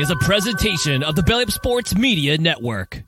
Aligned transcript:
is 0.00 0.10
a 0.10 0.16
presentation 0.16 1.02
of 1.02 1.16
the 1.16 1.22
Belly 1.22 1.44
Up 1.44 1.50
Sports 1.50 1.94
Media 1.94 2.36
Network. 2.38 3.02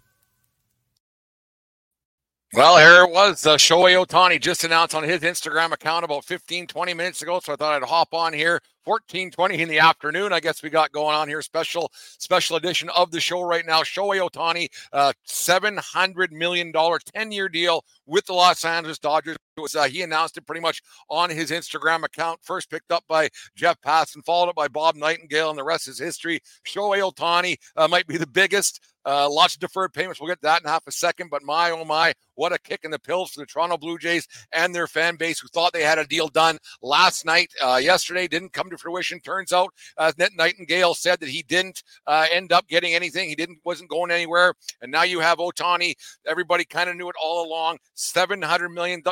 Well, 2.54 2.78
here 2.78 3.04
it 3.04 3.10
was. 3.10 3.46
Uh, 3.46 3.56
Shohei 3.56 4.02
Ohtani 4.02 4.40
just 4.40 4.64
announced 4.64 4.94
on 4.94 5.02
his 5.02 5.20
Instagram 5.20 5.72
account 5.72 6.04
about 6.04 6.24
15, 6.24 6.66
20 6.66 6.94
minutes 6.94 7.20
ago. 7.20 7.40
So 7.40 7.52
I 7.52 7.56
thought 7.56 7.74
I'd 7.74 7.86
hop 7.86 8.14
on 8.14 8.32
here. 8.32 8.60
14, 8.88 9.30
20 9.30 9.60
in 9.60 9.68
the 9.68 9.80
afternoon. 9.80 10.32
I 10.32 10.40
guess 10.40 10.62
we 10.62 10.70
got 10.70 10.92
going 10.92 11.14
on 11.14 11.28
here. 11.28 11.42
Special, 11.42 11.92
special 11.92 12.56
edition 12.56 12.88
of 12.96 13.10
the 13.10 13.20
show 13.20 13.42
right 13.42 13.66
now. 13.66 13.82
Shohei 13.82 14.26
Ohtani, 14.26 14.68
uh, 14.94 15.12
$700 15.26 16.32
million 16.32 16.72
10 16.72 17.30
year 17.30 17.50
deal 17.50 17.84
with 18.06 18.24
the 18.24 18.32
Los 18.32 18.64
Angeles 18.64 18.98
Dodgers. 18.98 19.36
It 19.58 19.60
was, 19.60 19.76
uh, 19.76 19.84
he 19.84 20.00
announced 20.00 20.38
it 20.38 20.46
pretty 20.46 20.62
much 20.62 20.80
on 21.10 21.28
his 21.28 21.50
Instagram 21.50 22.02
account. 22.02 22.40
First 22.42 22.70
picked 22.70 22.90
up 22.90 23.04
by 23.06 23.28
Jeff 23.54 23.78
Passan, 23.82 24.24
followed 24.24 24.48
up 24.48 24.56
by 24.56 24.68
Bob 24.68 24.96
Nightingale, 24.96 25.50
and 25.50 25.58
the 25.58 25.64
rest 25.64 25.86
is 25.86 25.98
history. 25.98 26.40
Shohei 26.66 27.02
Ohtani 27.12 27.56
uh, 27.76 27.88
might 27.88 28.06
be 28.06 28.16
the 28.16 28.26
biggest 28.26 28.80
uh, 29.04 29.28
lots 29.28 29.54
of 29.54 29.60
deferred 29.60 29.92
payments. 29.92 30.18
We'll 30.18 30.28
get 30.28 30.40
that 30.42 30.62
in 30.62 30.68
half 30.68 30.86
a 30.86 30.92
second. 30.92 31.28
But 31.30 31.42
my, 31.42 31.72
oh 31.72 31.84
my, 31.84 32.14
what 32.38 32.52
a 32.52 32.58
kick 32.58 32.80
in 32.84 32.90
the 32.92 32.98
pills 32.98 33.32
for 33.32 33.40
the 33.40 33.46
Toronto 33.46 33.76
Blue 33.76 33.98
Jays 33.98 34.28
and 34.52 34.72
their 34.72 34.86
fan 34.86 35.16
base 35.16 35.40
who 35.40 35.48
thought 35.48 35.72
they 35.72 35.82
had 35.82 35.98
a 35.98 36.06
deal 36.06 36.28
done 36.28 36.56
last 36.82 37.26
night. 37.26 37.52
Uh, 37.60 37.80
yesterday 37.82 38.28
didn't 38.28 38.52
come 38.52 38.70
to 38.70 38.78
fruition. 38.78 39.18
Turns 39.18 39.52
out, 39.52 39.74
uh, 39.96 40.12
Nightingale 40.36 40.94
said 40.94 41.18
that 41.18 41.28
he 41.28 41.42
didn't 41.42 41.82
uh, 42.06 42.26
end 42.30 42.52
up 42.52 42.68
getting 42.68 42.94
anything. 42.94 43.28
He 43.28 43.34
didn't, 43.34 43.58
wasn't 43.64 43.90
going 43.90 44.12
anywhere. 44.12 44.54
And 44.80 44.92
now 44.92 45.02
you 45.02 45.18
have 45.18 45.38
Ohtani. 45.38 45.94
Everybody 46.26 46.64
kind 46.64 46.88
of 46.88 46.96
knew 46.96 47.08
it 47.08 47.16
all 47.20 47.44
along. 47.44 47.78
700 47.94 48.68
million, 48.68 49.02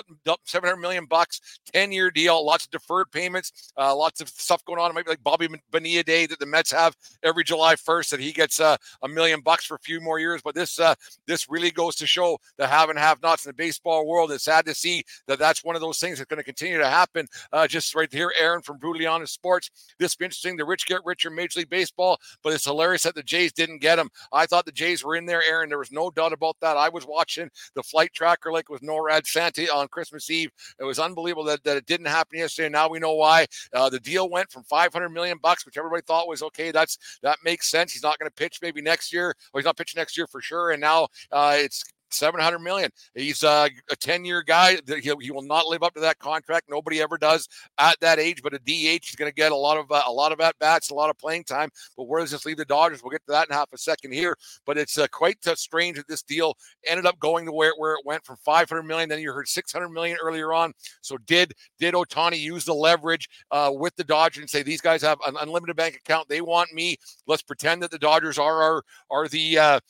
700 0.45 0.77
million 0.77 1.07
bucks, 1.07 1.41
10 1.73 1.91
year 1.91 2.13
deal, 2.13 2.45
lots 2.47 2.67
of 2.67 2.71
deferred 2.71 3.11
payments, 3.11 3.73
uh, 3.77 3.95
lots 3.95 4.21
of 4.21 4.29
stuff 4.29 4.65
going 4.65 4.79
on. 4.79 4.91
It 4.91 4.95
might 4.95 5.05
be 5.05 5.11
like 5.11 5.25
Bobby 5.25 5.49
Bonilla 5.73 6.05
Day 6.05 6.27
that 6.27 6.39
the 6.39 6.47
Mets 6.47 6.71
have 6.71 6.97
every 7.25 7.43
July 7.43 7.75
1st 7.75 8.11
that 8.11 8.21
he 8.21 8.31
gets 8.31 8.61
uh, 8.61 8.77
a 9.03 9.09
million 9.09 9.41
bucks 9.41 9.65
for 9.65 9.75
a 9.75 9.81
few 9.81 10.01
more 10.01 10.21
years. 10.21 10.43
But 10.43 10.55
this 10.55 10.79
uh, 10.79 10.95
this 11.27 11.51
really 11.51 11.73
goes 11.73 11.97
to 11.97 12.07
show 12.07 12.39
the 12.57 12.67
have 12.67 12.89
and 12.89 12.99
have 12.99 13.16
nots 13.23 13.45
in 13.45 13.51
the 13.51 13.55
baseball 13.55 14.07
world. 14.07 14.33
It's 14.33 14.45
sad 14.45 14.67
to 14.67 14.75
see 14.75 15.05
that 15.27 15.39
that's 15.39 15.65
one 15.65 15.75
of 15.75 15.81
those 15.81 15.99
things 15.99 16.19
that's 16.19 16.29
going 16.29 16.39
to 16.39 16.45
continue 16.45 16.79
to 16.79 16.89
happen. 16.89 17.27
Uh, 17.53 17.67
just 17.67 17.95
right 17.95 18.13
here, 18.13 18.33
Aaron 18.39 18.63
from 18.63 18.79
Brutally 18.79 19.07
Honest 19.07 19.35
Sports. 19.35 19.71
This 19.99 20.15
be 20.15 20.25
interesting. 20.25 20.57
The 20.57 20.65
rich 20.65 20.87
get 20.87 21.01
richer, 21.05 21.31
Major 21.31 21.61
League 21.61 21.71
Baseball, 21.71 22.19
but 22.43 22.53
it's 22.53 22.65
hilarious 22.65 23.03
that 23.05 23.15
the 23.15 23.23
Jays 23.23 23.53
didn't 23.53 23.79
get 23.79 23.99
him. 23.99 24.11
I 24.33 24.47
thought 24.47 24.67
the 24.67 24.73
Jays 24.73 25.05
were 25.05 25.17
in 25.17 25.27
there, 25.27 25.43
Aaron. 25.43 25.69
There 25.69 25.79
was 25.79 25.93
no 25.93 26.11
doubt 26.11 26.33
about 26.33 26.57
that. 26.61 26.77
I 26.77 26.89
was 26.89 27.07
watching 27.07 27.51
the 27.75 27.83
flight 27.83 28.13
tracker 28.15 28.53
like 28.53 28.69
with 28.69 28.83
NORAD 28.83 29.27
Santa 29.27 29.73
on 29.75 29.89
Christmas 29.89 30.31
Eve. 30.31 30.51
It 30.79 30.85
was 30.85 30.99
unbelievable 30.99 31.45
that, 31.45 31.63
that 31.65 31.77
it 31.77 31.87
didn't 31.87 32.07
happen 32.07 32.39
yesterday. 32.39 32.69
Now 32.69 32.89
we 32.89 32.99
know 32.99 33.15
why. 33.15 33.47
Uh, 33.73 33.89
the 33.91 34.01
deal 34.01 34.29
went 34.29 34.51
from 34.51 34.65
500 34.65 35.09
million 35.11 35.39
bucks, 35.43 35.65
which 35.65 35.77
everybody 35.79 36.03
thought 36.03 36.29
was 36.29 36.43
okay. 36.43 36.71
That's 36.71 36.99
that 37.23 37.39
makes 37.45 37.71
sense. 37.71 37.93
He's 37.93 38.03
not 38.03 38.19
going 38.19 38.29
to 38.29 38.35
pitch 38.35 38.59
maybe 38.63 38.83
next 38.83 39.13
year, 39.13 39.35
or 39.53 39.61
he's 39.61 39.65
not 39.65 39.77
pitching 39.77 39.99
next 39.99 40.17
year 40.17 40.27
for 40.27 40.41
sure. 40.41 40.71
And 40.71 40.81
now 40.81 41.09
uh, 41.33 41.55
it's 41.57 41.85
700 42.11 42.59
million. 42.59 42.91
He's 43.15 43.43
uh, 43.45 43.69
a 43.91 43.97
10 43.97 44.25
year 44.25 44.43
guy. 44.43 44.79
He, 44.87 45.13
he 45.21 45.31
will 45.31 45.43
not 45.43 45.67
live 45.67 45.83
up 45.83 45.95
to 45.95 46.01
that 46.01 46.19
contract. 46.19 46.67
Nobody 46.69 47.01
ever 47.01 47.19
does 47.19 47.49
at 47.79 47.99
that 48.01 48.19
age. 48.19 48.43
But 48.43 48.55
a 48.55 48.59
DH 48.59 49.09
is 49.09 49.17
going 49.17 49.31
to 49.31 49.35
get 49.35 49.53
a 49.53 49.57
lot 49.57 49.77
of 49.79 49.91
uh, 49.91 50.03
a 50.07 50.13
lot 50.13 50.33
of 50.33 50.41
at 50.41 50.59
bats, 50.59 50.91
a 50.91 50.95
lot 50.95 51.11
of 51.11 51.19
playing 51.19 51.45
time. 51.45 51.71
But 51.97 52.05
where 52.05 52.21
does 52.21 52.31
this 52.31 52.45
leave 52.47 52.57
the 52.57 52.65
Dodgers? 52.65 53.03
We'll 53.03 53.11
get 53.11 53.25
to 53.27 53.33
that 53.33 53.49
in 53.49 53.55
half 53.55 53.73
a 53.73 53.79
second 53.79 54.13
here. 54.13 54.37
But 54.65 54.79
it's 54.79 54.99
uh, 54.99 55.07
quite 55.09 55.39
strange 55.57 55.97
that 55.97 56.09
this 56.09 56.23
deal 56.23 56.55
ended 56.87 57.07
up 57.07 57.19
going 57.19 57.47
to 57.47 57.53
where, 57.53 57.73
where 57.77 57.95
it 57.95 58.05
went 58.05 58.25
from 58.25 58.37
500 58.45 58.83
million. 58.83 59.09
Then 59.09 59.21
you 59.21 59.33
heard 59.33 59.49
600 59.49 59.89
million 59.89 60.17
earlier 60.23 60.53
on. 60.53 60.73
So 61.03 61.17
did 61.19 61.53
did 61.79 61.95
Ohtani 61.95 62.39
use 62.39 62.65
the 62.65 62.75
leverage 62.75 63.29
uh, 63.51 63.71
with 63.73 63.95
the 63.97 64.05
Dodgers 64.05 64.43
and 64.43 64.51
say 64.51 64.63
these 64.63 64.81
guys 64.81 65.03
have 65.03 65.19
an 65.27 65.37
unlimited 65.41 65.77
bank 65.77 65.97
account? 65.97 66.29
They 66.29 66.41
want 66.41 66.73
me. 66.73 66.97
Let's 67.27 67.43
pretend 67.43 67.83
that 67.83 67.91
the 67.91 67.99
Dodgers 67.99 68.39
are 68.39 68.63
are 68.63 68.83
are 69.11 69.29
the 69.29 69.59
uh, 69.59 69.81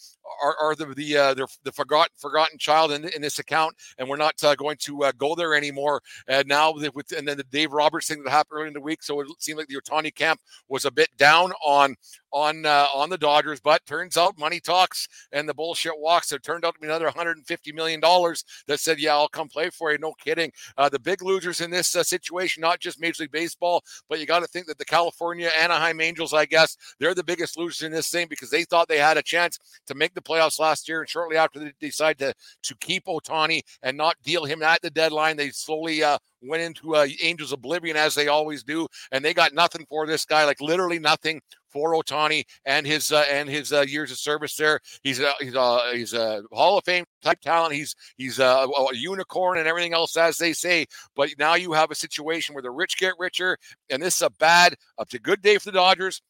are, 0.42 0.56
are 0.60 0.74
the 0.74 0.86
the 0.94 1.16
uh, 1.16 1.34
the 1.34 1.72
forgotten 1.72 2.05
forgotten 2.16 2.58
child 2.58 2.92
in, 2.92 3.08
in 3.08 3.22
this 3.22 3.38
account, 3.38 3.76
and 3.98 4.08
we're 4.08 4.16
not 4.16 4.42
uh, 4.42 4.54
going 4.54 4.76
to 4.78 5.04
uh, 5.04 5.12
go 5.18 5.34
there 5.34 5.54
anymore. 5.54 6.02
And 6.28 6.46
now 6.46 6.72
with 6.72 7.12
and 7.12 7.26
then 7.26 7.36
the 7.36 7.44
Dave 7.44 7.72
Roberts 7.72 8.08
thing 8.08 8.22
that 8.22 8.30
happened 8.30 8.58
early 8.58 8.68
in 8.68 8.74
the 8.74 8.80
week, 8.80 9.02
so 9.02 9.20
it 9.20 9.28
seemed 9.38 9.58
like 9.58 9.68
the 9.68 9.80
Ohtani 9.80 10.14
camp 10.14 10.40
was 10.68 10.84
a 10.84 10.90
bit 10.90 11.08
down 11.16 11.52
on 11.64 11.96
on 12.32 12.66
uh, 12.66 12.86
on 12.94 13.10
the 13.10 13.18
Dodgers, 13.18 13.60
but 13.60 13.84
turns 13.86 14.16
out 14.16 14.38
money 14.38 14.60
talks 14.60 15.08
and 15.32 15.48
the 15.48 15.54
bullshit 15.54 15.98
walks. 15.98 16.32
It 16.32 16.42
turned 16.42 16.64
out 16.64 16.74
to 16.74 16.80
be 16.80 16.86
another 16.86 17.06
150 17.06 17.72
million 17.72 18.00
dollars 18.00 18.44
that 18.66 18.80
said, 18.80 18.98
"Yeah, 18.98 19.14
I'll 19.14 19.28
come 19.28 19.48
play 19.48 19.70
for 19.70 19.92
you." 19.92 19.98
No 19.98 20.12
kidding. 20.12 20.52
Uh, 20.76 20.88
the 20.88 20.98
big 20.98 21.22
losers 21.22 21.60
in 21.60 21.70
this 21.70 21.94
uh, 21.94 22.02
situation, 22.02 22.60
not 22.60 22.80
just 22.80 23.00
Major 23.00 23.24
League 23.24 23.32
Baseball, 23.32 23.82
but 24.08 24.20
you 24.20 24.26
got 24.26 24.40
to 24.40 24.46
think 24.46 24.66
that 24.66 24.78
the 24.78 24.84
California 24.84 25.50
Anaheim 25.58 26.00
Angels, 26.00 26.34
I 26.34 26.46
guess, 26.46 26.76
they're 26.98 27.14
the 27.14 27.24
biggest 27.24 27.58
losers 27.58 27.82
in 27.82 27.92
this 27.92 28.08
thing 28.08 28.26
because 28.28 28.50
they 28.50 28.64
thought 28.64 28.88
they 28.88 28.98
had 28.98 29.16
a 29.16 29.22
chance 29.22 29.58
to 29.86 29.94
make 29.94 30.14
the 30.14 30.20
playoffs 30.22 30.58
last 30.58 30.88
year, 30.88 31.00
and 31.00 31.08
shortly 31.08 31.36
after 31.36 31.58
they 31.58 31.72
decide 31.80 32.18
to 32.18 32.34
to 32.62 32.74
keep 32.76 33.06
Ohtani 33.06 33.62
and 33.82 33.96
not 33.96 34.16
deal 34.22 34.44
him 34.44 34.62
at 34.62 34.82
the 34.82 34.90
deadline, 34.90 35.36
they 35.36 35.50
slowly 35.50 36.02
uh, 36.02 36.18
went 36.42 36.62
into 36.62 36.94
uh, 36.94 37.06
Angels 37.22 37.52
oblivion 37.52 37.96
as 37.96 38.14
they 38.14 38.28
always 38.28 38.62
do, 38.62 38.86
and 39.12 39.24
they 39.24 39.34
got 39.34 39.54
nothing 39.54 39.86
for 39.88 40.06
this 40.06 40.24
guy, 40.24 40.44
like 40.44 40.60
literally 40.60 40.98
nothing 40.98 41.40
for 41.68 41.92
Ohtani 41.92 42.44
and 42.64 42.86
his 42.86 43.12
uh, 43.12 43.24
and 43.30 43.48
his 43.48 43.72
uh, 43.72 43.82
years 43.82 44.10
of 44.10 44.18
service 44.18 44.56
there. 44.56 44.80
He's 45.02 45.20
a, 45.20 45.32
he's 45.40 45.54
a, 45.54 45.90
he's 45.92 46.14
a 46.14 46.42
Hall 46.52 46.78
of 46.78 46.84
Fame 46.84 47.04
type 47.22 47.40
talent. 47.40 47.74
He's 47.74 47.94
he's 48.16 48.38
a, 48.38 48.44
a, 48.44 48.94
unicorn 48.94 49.58
and 49.58 49.68
everything 49.68 49.92
else, 49.92 50.16
as 50.16 50.38
they 50.38 50.52
say. 50.52 50.86
But 51.14 51.30
now 51.38 51.54
you 51.54 51.72
have 51.72 51.90
a 51.90 51.94
situation 51.94 52.54
where 52.54 52.62
the 52.62 52.70
rich 52.70 52.98
get 52.98 53.14
richer, 53.18 53.58
and 53.90 54.02
this 54.02 54.16
is 54.16 54.22
a 54.22 54.30
bad, 54.30 54.74
up 54.98 55.08
to 55.10 55.18
good 55.18 55.42
day 55.42 55.58
for 55.58 55.70
the 55.70 55.72
Dodgers 55.72 56.22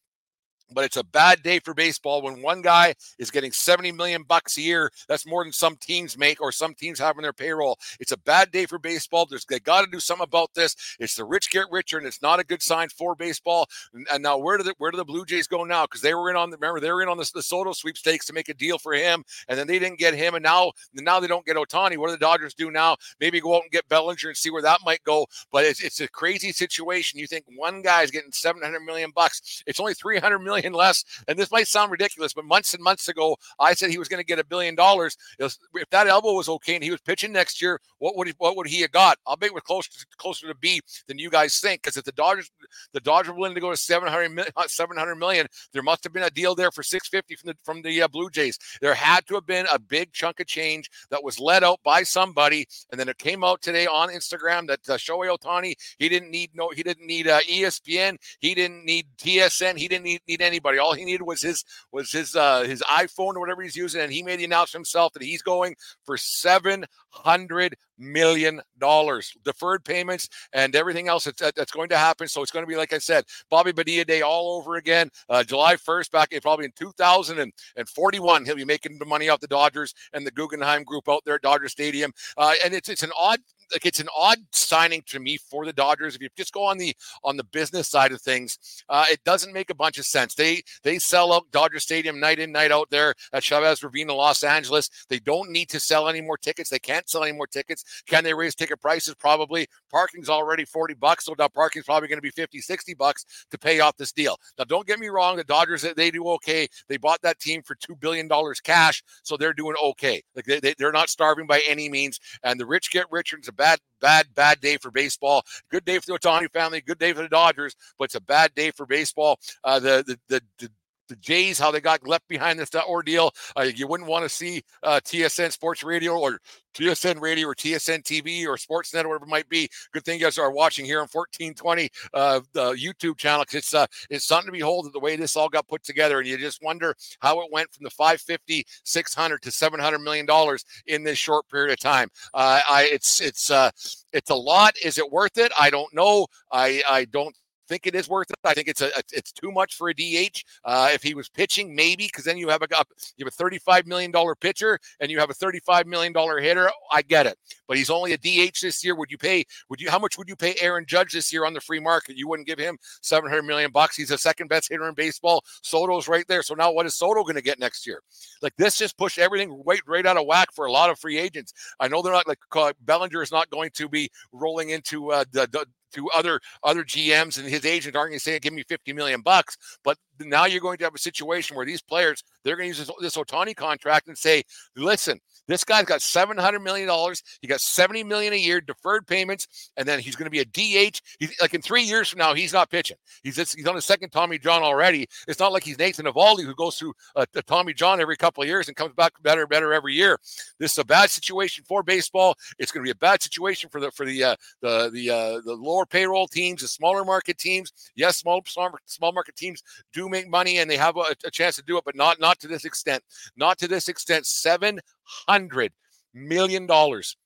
but 0.72 0.84
it's 0.84 0.96
a 0.96 1.04
bad 1.04 1.42
day 1.42 1.58
for 1.58 1.74
baseball 1.74 2.22
when 2.22 2.42
one 2.42 2.62
guy 2.62 2.94
is 3.18 3.30
getting 3.30 3.52
70 3.52 3.92
million 3.92 4.22
bucks 4.22 4.58
a 4.58 4.62
year. 4.62 4.90
That's 5.08 5.26
more 5.26 5.44
than 5.44 5.52
some 5.52 5.76
teams 5.76 6.18
make 6.18 6.40
or 6.40 6.52
some 6.52 6.74
teams 6.74 6.98
have 6.98 7.16
in 7.16 7.22
their 7.22 7.32
payroll. 7.32 7.78
It's 8.00 8.12
a 8.12 8.18
bad 8.18 8.50
day 8.50 8.66
for 8.66 8.78
baseball. 8.78 9.26
There's 9.26 9.44
they 9.44 9.60
got 9.60 9.84
to 9.84 9.90
do 9.90 10.00
something 10.00 10.24
about 10.24 10.54
this. 10.54 10.76
It's 10.98 11.14
the 11.14 11.24
rich 11.24 11.50
get 11.50 11.66
richer 11.70 11.98
and 11.98 12.06
it's 12.06 12.22
not 12.22 12.40
a 12.40 12.44
good 12.44 12.62
sign 12.62 12.88
for 12.88 13.14
baseball. 13.14 13.68
And, 13.92 14.22
now 14.22 14.38
where 14.38 14.56
do 14.56 14.64
the 14.64 14.74
where 14.78 14.90
do 14.90 14.96
the 14.96 15.04
blue 15.04 15.24
jays 15.24 15.46
go 15.46 15.62
now? 15.64 15.84
Because 15.84 16.00
they 16.00 16.14
were 16.14 16.30
in 16.30 16.36
on 16.36 16.50
the 16.50 16.56
remember 16.56 16.80
they 16.80 16.90
were 16.90 17.02
in 17.02 17.08
on 17.08 17.18
the, 17.18 17.30
the 17.34 17.42
soto 17.42 17.72
sweepstakes 17.72 18.26
to 18.26 18.32
make 18.32 18.48
a 18.48 18.54
deal 18.54 18.78
for 18.78 18.92
him 18.94 19.22
and 19.48 19.58
then 19.58 19.66
they 19.66 19.78
didn't 19.78 19.98
get 19.98 20.14
him 20.14 20.34
and 20.34 20.42
now 20.42 20.72
now 20.94 21.20
they 21.20 21.26
don't 21.26 21.44
get 21.44 21.56
Ohtani 21.56 21.96
what 21.96 22.08
do 22.08 22.12
the 22.12 22.18
dodgers 22.18 22.54
do 22.54 22.70
now? 22.70 22.96
Maybe 23.20 23.40
go 23.40 23.56
out 23.56 23.62
and 23.62 23.70
get 23.70 23.88
bellinger 23.88 24.28
and 24.28 24.36
see 24.36 24.50
where 24.50 24.62
that 24.62 24.80
might 24.84 25.02
go. 25.04 25.26
But 25.52 25.64
it's, 25.64 25.82
it's 25.82 26.00
a 26.00 26.08
crazy 26.08 26.52
situation. 26.52 27.20
You 27.20 27.26
think 27.26 27.44
one 27.54 27.82
guy's 27.82 28.10
getting 28.10 28.32
700 28.32 28.80
million 28.80 29.10
bucks. 29.14 29.62
It's 29.66 29.80
only 29.80 29.94
300 29.94 30.38
million 30.38 30.55
million 30.56 30.72
less. 30.72 31.04
And 31.28 31.38
this 31.38 31.50
might 31.50 31.68
sound 31.68 31.90
ridiculous, 31.90 32.32
but 32.32 32.44
months 32.44 32.74
and 32.74 32.82
months 32.82 33.08
ago, 33.08 33.36
I 33.58 33.74
said 33.74 33.90
he 33.90 33.98
was 33.98 34.08
going 34.08 34.20
to 34.20 34.26
get 34.26 34.38
a 34.38 34.44
billion 34.44 34.74
dollars. 34.74 35.16
If 35.38 35.56
that 35.90 36.06
elbow 36.06 36.32
was 36.32 36.48
okay 36.48 36.74
and 36.74 36.84
he 36.84 36.90
was 36.90 37.00
pitching 37.00 37.32
next 37.32 37.60
year, 37.60 37.80
what 37.98 38.16
would 38.16 38.26
he, 38.26 38.34
what 38.38 38.56
would 38.56 38.66
he 38.66 38.80
have 38.82 38.92
got? 38.92 39.18
I'll 39.26 39.36
bet 39.36 39.52
we're 39.52 39.60
closer 39.60 39.90
closer 40.18 40.48
to 40.48 40.54
B 40.54 40.80
than 41.08 41.18
you 41.18 41.30
guys 41.30 41.58
think. 41.58 41.82
Because 41.82 41.96
if 41.96 42.04
the 42.04 42.12
Dodgers 42.12 42.50
the 42.92 43.00
Dodgers 43.00 43.30
were 43.30 43.38
willing 43.38 43.54
to 43.54 43.60
go 43.60 43.70
to 43.70 43.76
700 43.76 44.28
million, 44.30 44.52
700 44.66 45.14
million, 45.16 45.46
there 45.72 45.82
must 45.82 46.04
have 46.04 46.12
been 46.12 46.22
a 46.22 46.30
deal 46.30 46.54
there 46.54 46.70
for 46.70 46.82
650 46.82 47.36
from 47.36 47.48
the 47.48 47.56
from 47.64 47.82
the 47.82 48.02
uh, 48.02 48.08
Blue 48.08 48.30
Jays. 48.30 48.58
There 48.80 48.94
had 48.94 49.26
to 49.26 49.34
have 49.34 49.46
been 49.46 49.66
a 49.72 49.78
big 49.78 50.12
chunk 50.12 50.40
of 50.40 50.46
change 50.46 50.90
that 51.10 51.22
was 51.22 51.38
let 51.38 51.62
out 51.62 51.80
by 51.84 52.02
somebody, 52.02 52.66
and 52.90 53.00
then 53.00 53.08
it 53.08 53.18
came 53.18 53.44
out 53.44 53.62
today 53.62 53.86
on 53.86 54.08
Instagram 54.08 54.66
that 54.68 54.88
uh, 54.88 54.96
Shohei 54.96 55.36
Ohtani 55.36 55.74
he 55.98 56.08
didn't 56.08 56.30
need 56.30 56.50
no 56.54 56.70
he 56.70 56.82
didn't 56.82 57.06
need 57.06 57.28
uh, 57.28 57.40
ESPN, 57.40 58.16
he 58.40 58.54
didn't 58.54 58.84
need 58.84 59.06
TSN, 59.18 59.76
he 59.76 59.88
didn't 59.88 60.04
need, 60.04 60.20
need 60.26 60.40
anybody. 60.46 60.78
All 60.78 60.94
he 60.94 61.04
needed 61.04 61.24
was 61.24 61.42
his 61.42 61.64
was 61.92 62.10
his 62.12 62.36
uh, 62.36 62.62
his 62.62 62.82
iPhone 62.82 63.34
or 63.34 63.40
whatever 63.40 63.62
he's 63.62 63.76
using, 63.76 64.00
and 64.00 64.12
he 64.12 64.22
made 64.22 64.38
the 64.38 64.44
announcement 64.44 64.86
himself 64.86 65.12
that 65.14 65.22
he's 65.22 65.42
going 65.42 65.76
for 66.04 66.16
seven 66.16 66.84
hundred 67.10 67.76
million 67.98 68.60
dollars 68.78 69.32
deferred 69.44 69.84
payments 69.84 70.28
and 70.52 70.76
everything 70.76 71.08
else 71.08 71.24
that's, 71.24 71.40
that's 71.52 71.72
going 71.72 71.88
to 71.88 71.96
happen. 71.96 72.28
So 72.28 72.42
it's 72.42 72.50
going 72.50 72.64
to 72.64 72.68
be 72.68 72.76
like 72.76 72.92
I 72.92 72.98
said, 72.98 73.24
Bobby 73.50 73.72
Bonilla 73.72 74.04
Day 74.04 74.22
all 74.22 74.58
over 74.58 74.76
again. 74.76 75.10
Uh, 75.28 75.42
July 75.42 75.76
first, 75.76 76.12
back 76.12 76.32
in 76.32 76.40
probably 76.40 76.66
in 76.66 76.72
2041, 76.76 78.44
he'll 78.44 78.56
be 78.56 78.64
making 78.64 78.98
the 78.98 79.06
money 79.06 79.28
off 79.28 79.40
the 79.40 79.46
Dodgers 79.46 79.94
and 80.12 80.26
the 80.26 80.30
Guggenheim 80.30 80.84
Group 80.84 81.08
out 81.08 81.22
there 81.24 81.36
at 81.36 81.42
Dodger 81.42 81.68
Stadium. 81.68 82.12
Uh, 82.36 82.54
and 82.64 82.74
it's 82.74 82.88
it's 82.88 83.02
an 83.02 83.12
odd 83.18 83.40
like 83.72 83.86
it's 83.86 84.00
an 84.00 84.08
odd 84.16 84.38
signing 84.52 85.02
to 85.06 85.20
me 85.20 85.36
for 85.36 85.64
the 85.64 85.72
Dodgers. 85.72 86.14
If 86.14 86.22
you 86.22 86.28
just 86.36 86.52
go 86.52 86.64
on 86.64 86.78
the 86.78 86.94
on 87.24 87.36
the 87.36 87.44
business 87.44 87.88
side 87.88 88.12
of 88.12 88.20
things, 88.20 88.58
uh, 88.88 89.06
it 89.10 89.22
doesn't 89.24 89.52
make 89.52 89.70
a 89.70 89.74
bunch 89.74 89.98
of 89.98 90.06
sense. 90.06 90.34
They 90.34 90.62
they 90.82 90.98
sell 90.98 91.32
out 91.32 91.50
Dodger 91.50 91.80
Stadium 91.80 92.20
night 92.20 92.38
in 92.38 92.52
night 92.52 92.72
out 92.72 92.90
there 92.90 93.14
at 93.32 93.42
Chavez 93.42 93.82
Ravine, 93.82 94.10
in 94.10 94.16
Los 94.16 94.42
Angeles. 94.42 94.88
They 95.08 95.18
don't 95.18 95.50
need 95.50 95.68
to 95.70 95.80
sell 95.80 96.08
any 96.08 96.20
more 96.20 96.36
tickets. 96.36 96.70
They 96.70 96.78
can't 96.78 97.08
sell 97.08 97.24
any 97.24 97.32
more 97.32 97.46
tickets. 97.46 97.84
Can 98.06 98.24
they 98.24 98.34
raise 98.34 98.54
ticket 98.54 98.80
prices? 98.80 99.14
Probably. 99.14 99.66
Parking's 99.90 100.28
already 100.28 100.64
40 100.64 100.94
bucks, 100.94 101.24
so 101.24 101.34
now 101.38 101.48
parking's 101.48 101.86
probably 101.86 102.08
going 102.08 102.18
to 102.18 102.22
be 102.22 102.30
50, 102.30 102.60
60 102.60 102.94
bucks 102.94 103.24
to 103.50 103.58
pay 103.58 103.80
off 103.80 103.96
this 103.96 104.12
deal. 104.12 104.36
Now, 104.58 104.64
don't 104.64 104.86
get 104.86 104.98
me 104.98 105.08
wrong, 105.08 105.36
the 105.36 105.44
Dodgers 105.44 105.82
they 105.96 106.10
do 106.10 106.28
okay. 106.30 106.66
They 106.88 106.96
bought 106.96 107.22
that 107.22 107.38
team 107.38 107.62
for 107.62 107.74
two 107.74 107.96
billion 107.96 108.28
dollars 108.28 108.60
cash, 108.60 109.02
so 109.22 109.36
they're 109.36 109.52
doing 109.52 109.76
okay. 109.82 110.22
Like 110.34 110.44
they, 110.44 110.60
they, 110.60 110.74
they're 110.78 110.92
not 110.92 111.08
starving 111.08 111.46
by 111.46 111.62
any 111.66 111.88
means. 111.88 112.20
And 112.42 112.58
the 112.58 112.66
rich 112.66 112.90
get 112.90 113.06
richer. 113.10 113.36
It's 113.36 113.48
a 113.48 113.52
bad, 113.56 113.80
bad, 114.00 114.34
bad 114.34 114.60
day 114.60 114.76
for 114.76 114.90
baseball. 114.90 115.42
Good 115.70 115.84
day 115.84 115.98
for 115.98 116.06
the 116.06 116.18
Ohtani 116.18 116.50
family. 116.52 116.80
Good 116.80 116.98
day 116.98 117.12
for 117.12 117.22
the 117.22 117.28
Dodgers, 117.28 117.74
but 117.98 118.04
it's 118.06 118.14
a 118.14 118.20
bad 118.20 118.54
day 118.54 118.70
for 118.70 118.86
baseball. 118.86 119.38
Uh, 119.64 119.80
the, 119.80 120.04
the 120.06 120.18
the 120.28 120.42
the 120.58 120.70
the 121.08 121.16
Jays, 121.16 121.58
how 121.58 121.70
they 121.70 121.80
got 121.80 122.06
left 122.06 122.28
behind 122.28 122.58
this 122.58 122.74
ordeal. 122.74 123.32
Uh, 123.56 123.62
you 123.62 123.86
wouldn't 123.86 124.08
want 124.08 124.24
to 124.24 124.28
see 124.28 124.62
uh, 124.82 125.00
TSN 125.04 125.52
Sports 125.52 125.82
Radio 125.82 126.18
or 126.18 126.40
TSN 126.76 127.20
Radio 127.20 127.48
or 127.48 127.54
TSN 127.54 128.02
TV 128.02 128.46
or 128.46 128.56
Sportsnet 128.56 129.04
or 129.04 129.08
whatever 129.08 129.24
it 129.24 129.28
might 129.28 129.48
be. 129.48 129.68
Good 129.92 130.04
thing 130.04 130.18
you 130.18 130.26
guys 130.26 130.38
are 130.38 130.50
watching 130.50 130.84
here 130.84 130.98
on 130.98 131.08
1420 131.10 131.88
uh, 132.12 132.40
the 132.52 132.72
YouTube 132.74 133.16
channel 133.16 133.42
because 133.42 133.54
it's 133.54 133.74
uh, 133.74 133.86
it's 134.10 134.26
something 134.26 134.46
to 134.46 134.52
behold 134.52 134.90
the 134.92 135.00
way 135.00 135.16
this 135.16 135.36
all 135.36 135.48
got 135.48 135.66
put 135.68 135.82
together, 135.82 136.18
and 136.18 136.28
you 136.28 136.36
just 136.36 136.62
wonder 136.62 136.94
how 137.20 137.40
it 137.40 137.50
went 137.50 137.72
from 137.72 137.84
the 137.84 137.90
550, 137.90 138.64
600 138.84 139.42
to 139.42 139.50
700 139.50 139.98
million 139.98 140.26
dollars 140.26 140.64
in 140.86 141.02
this 141.02 141.18
short 141.18 141.48
period 141.48 141.72
of 141.72 141.80
time. 141.80 142.08
Uh, 142.34 142.60
I 142.68 142.88
it's 142.92 143.20
it's 143.20 143.50
uh, 143.50 143.70
it's 144.12 144.30
a 144.30 144.34
lot. 144.34 144.74
Is 144.84 144.98
it 144.98 145.10
worth 145.10 145.38
it? 145.38 145.52
I 145.58 145.70
don't 145.70 145.92
know. 145.94 146.26
I 146.52 146.82
I 146.88 147.06
don't 147.06 147.34
think 147.68 147.86
it 147.86 147.94
is 147.94 148.08
worth 148.08 148.30
it. 148.30 148.36
I 148.44 148.54
think 148.54 148.68
it's 148.68 148.80
a 148.80 148.90
it's 149.12 149.32
too 149.32 149.50
much 149.52 149.74
for 149.74 149.88
a 149.88 149.94
DH. 149.94 150.42
Uh, 150.64 150.90
if 150.92 151.02
he 151.02 151.14
was 151.14 151.28
pitching, 151.28 151.74
maybe 151.74 152.06
because 152.06 152.24
then 152.24 152.36
you 152.36 152.48
have 152.48 152.62
a 152.62 152.68
you 153.16 153.24
have 153.24 153.28
a 153.28 153.30
thirty 153.30 153.58
five 153.58 153.86
million 153.86 154.10
dollar 154.10 154.34
pitcher 154.34 154.78
and 155.00 155.10
you 155.10 155.18
have 155.18 155.30
a 155.30 155.34
thirty 155.34 155.60
five 155.60 155.86
million 155.86 156.12
dollar 156.12 156.38
hitter. 156.40 156.70
I 156.92 157.02
get 157.02 157.26
it, 157.26 157.38
but 157.68 157.76
he's 157.76 157.90
only 157.90 158.12
a 158.12 158.18
DH 158.18 158.60
this 158.62 158.84
year. 158.84 158.94
Would 158.94 159.10
you 159.10 159.18
pay? 159.18 159.44
Would 159.68 159.80
you? 159.80 159.90
How 159.90 159.98
much 159.98 160.18
would 160.18 160.28
you 160.28 160.36
pay 160.36 160.54
Aaron 160.60 160.86
Judge 160.86 161.12
this 161.12 161.32
year 161.32 161.44
on 161.44 161.54
the 161.54 161.60
free 161.60 161.80
market? 161.80 162.16
You 162.16 162.28
wouldn't 162.28 162.48
give 162.48 162.58
him 162.58 162.78
seven 163.02 163.28
hundred 163.30 163.44
million 163.44 163.70
bucks. 163.72 163.96
He's 163.96 164.08
the 164.08 164.18
second 164.18 164.48
best 164.48 164.68
hitter 164.70 164.88
in 164.88 164.94
baseball. 164.94 165.44
Soto's 165.62 166.08
right 166.08 166.26
there. 166.28 166.42
So 166.42 166.54
now 166.54 166.72
what 166.72 166.86
is 166.86 166.94
Soto 166.94 167.22
going 167.22 167.36
to 167.36 167.42
get 167.42 167.58
next 167.58 167.86
year? 167.86 168.02
Like 168.42 168.54
this 168.56 168.76
just 168.76 168.96
pushed 168.96 169.18
everything 169.18 169.62
right 169.66 169.80
right 169.86 170.06
out 170.06 170.16
of 170.16 170.26
whack 170.26 170.48
for 170.54 170.66
a 170.66 170.72
lot 170.72 170.90
of 170.90 170.98
free 170.98 171.18
agents. 171.18 171.52
I 171.80 171.88
know 171.88 172.02
they're 172.02 172.12
not 172.12 172.28
like 172.28 172.38
Bellinger 172.82 173.22
is 173.22 173.32
not 173.32 173.50
going 173.50 173.70
to 173.74 173.88
be 173.88 174.10
rolling 174.32 174.70
into 174.70 175.12
uh, 175.12 175.24
the, 175.32 175.48
the 175.50 175.66
to 175.92 176.08
other 176.10 176.40
other 176.62 176.84
GMs 176.84 177.38
and 177.38 177.48
his 177.48 177.64
agent 177.64 177.96
aren't 177.96 178.10
going 178.10 178.18
to 178.18 178.22
say, 178.22 178.38
"Give 178.38 178.52
me 178.52 178.64
50 178.68 178.92
million 178.92 179.20
bucks." 179.20 179.56
But 179.84 179.98
now 180.20 180.46
you're 180.46 180.60
going 180.60 180.78
to 180.78 180.84
have 180.84 180.94
a 180.94 180.98
situation 180.98 181.56
where 181.56 181.66
these 181.66 181.82
players 181.82 182.22
they're 182.44 182.56
going 182.56 182.72
to 182.72 182.78
use 182.78 182.86
this, 182.86 182.96
this 183.00 183.16
Ohtani 183.16 183.54
contract 183.54 184.08
and 184.08 184.16
say, 184.16 184.42
"Listen, 184.76 185.20
this 185.48 185.64
guy's 185.64 185.84
got 185.84 186.02
700 186.02 186.60
million 186.60 186.88
dollars. 186.88 187.22
He 187.40 187.48
got 187.48 187.60
70 187.60 188.04
million 188.04 188.32
a 188.32 188.36
year 188.36 188.60
deferred 188.60 189.06
payments, 189.06 189.70
and 189.76 189.86
then 189.86 190.00
he's 190.00 190.16
going 190.16 190.30
to 190.30 190.30
be 190.30 190.40
a 190.40 190.44
DH. 190.44 191.00
He's 191.18 191.34
like 191.40 191.54
in 191.54 191.62
three 191.62 191.82
years 191.82 192.08
from 192.08 192.18
now, 192.18 192.34
he's 192.34 192.52
not 192.52 192.70
pitching. 192.70 192.96
He's 193.22 193.36
just, 193.36 193.56
he's 193.56 193.66
on 193.66 193.76
a 193.76 193.80
second 193.80 194.10
Tommy 194.10 194.38
John 194.38 194.62
already. 194.62 195.06
It's 195.28 195.40
not 195.40 195.52
like 195.52 195.62
he's 195.62 195.78
Nathan 195.78 196.06
Eovaldi 196.06 196.44
who 196.44 196.54
goes 196.54 196.76
through 196.76 196.94
a, 197.14 197.26
a 197.34 197.42
Tommy 197.42 197.72
John 197.72 198.00
every 198.00 198.16
couple 198.16 198.42
of 198.42 198.48
years 198.48 198.68
and 198.68 198.76
comes 198.76 198.94
back 198.94 199.12
better 199.22 199.42
and 199.42 199.50
better 199.50 199.72
every 199.72 199.94
year. 199.94 200.18
This 200.58 200.72
is 200.72 200.78
a 200.78 200.84
bad 200.84 201.10
situation 201.10 201.64
for 201.66 201.82
baseball. 201.82 202.34
It's 202.58 202.72
going 202.72 202.82
to 202.84 202.88
be 202.88 202.92
a 202.92 202.96
bad 202.96 203.22
situation 203.22 203.70
for 203.70 203.80
the 203.80 203.90
for 203.90 204.04
the 204.06 204.22
uh, 204.24 204.36
the 204.60 204.90
the 204.92 205.10
uh, 205.10 205.40
the 205.44 205.54
lower 205.54 205.86
payroll 205.86 206.26
teams, 206.26 206.62
the 206.62 206.68
smaller 206.68 207.04
market 207.04 207.38
teams. 207.38 207.72
Yes, 207.94 208.18
small 208.18 208.42
small 208.44 209.12
market 209.12 209.36
teams 209.36 209.62
do 209.92 210.08
make 210.08 210.28
money 210.28 210.58
and 210.58 210.70
they 210.70 210.76
have 210.76 210.96
a, 210.96 211.14
a 211.24 211.30
chance 211.30 211.56
to 211.56 211.62
do 211.62 211.78
it, 211.78 211.84
but 211.84 211.94
not 211.94 212.20
not 212.20 212.40
to 212.40 212.48
this 212.48 212.64
extent. 212.64 213.02
Not 213.36 213.58
to 213.58 213.68
this 213.68 213.88
extent. 213.88 214.26
Seven 214.26 214.80
hundred 215.28 215.72
million 216.14 216.66
dollars 216.66 217.16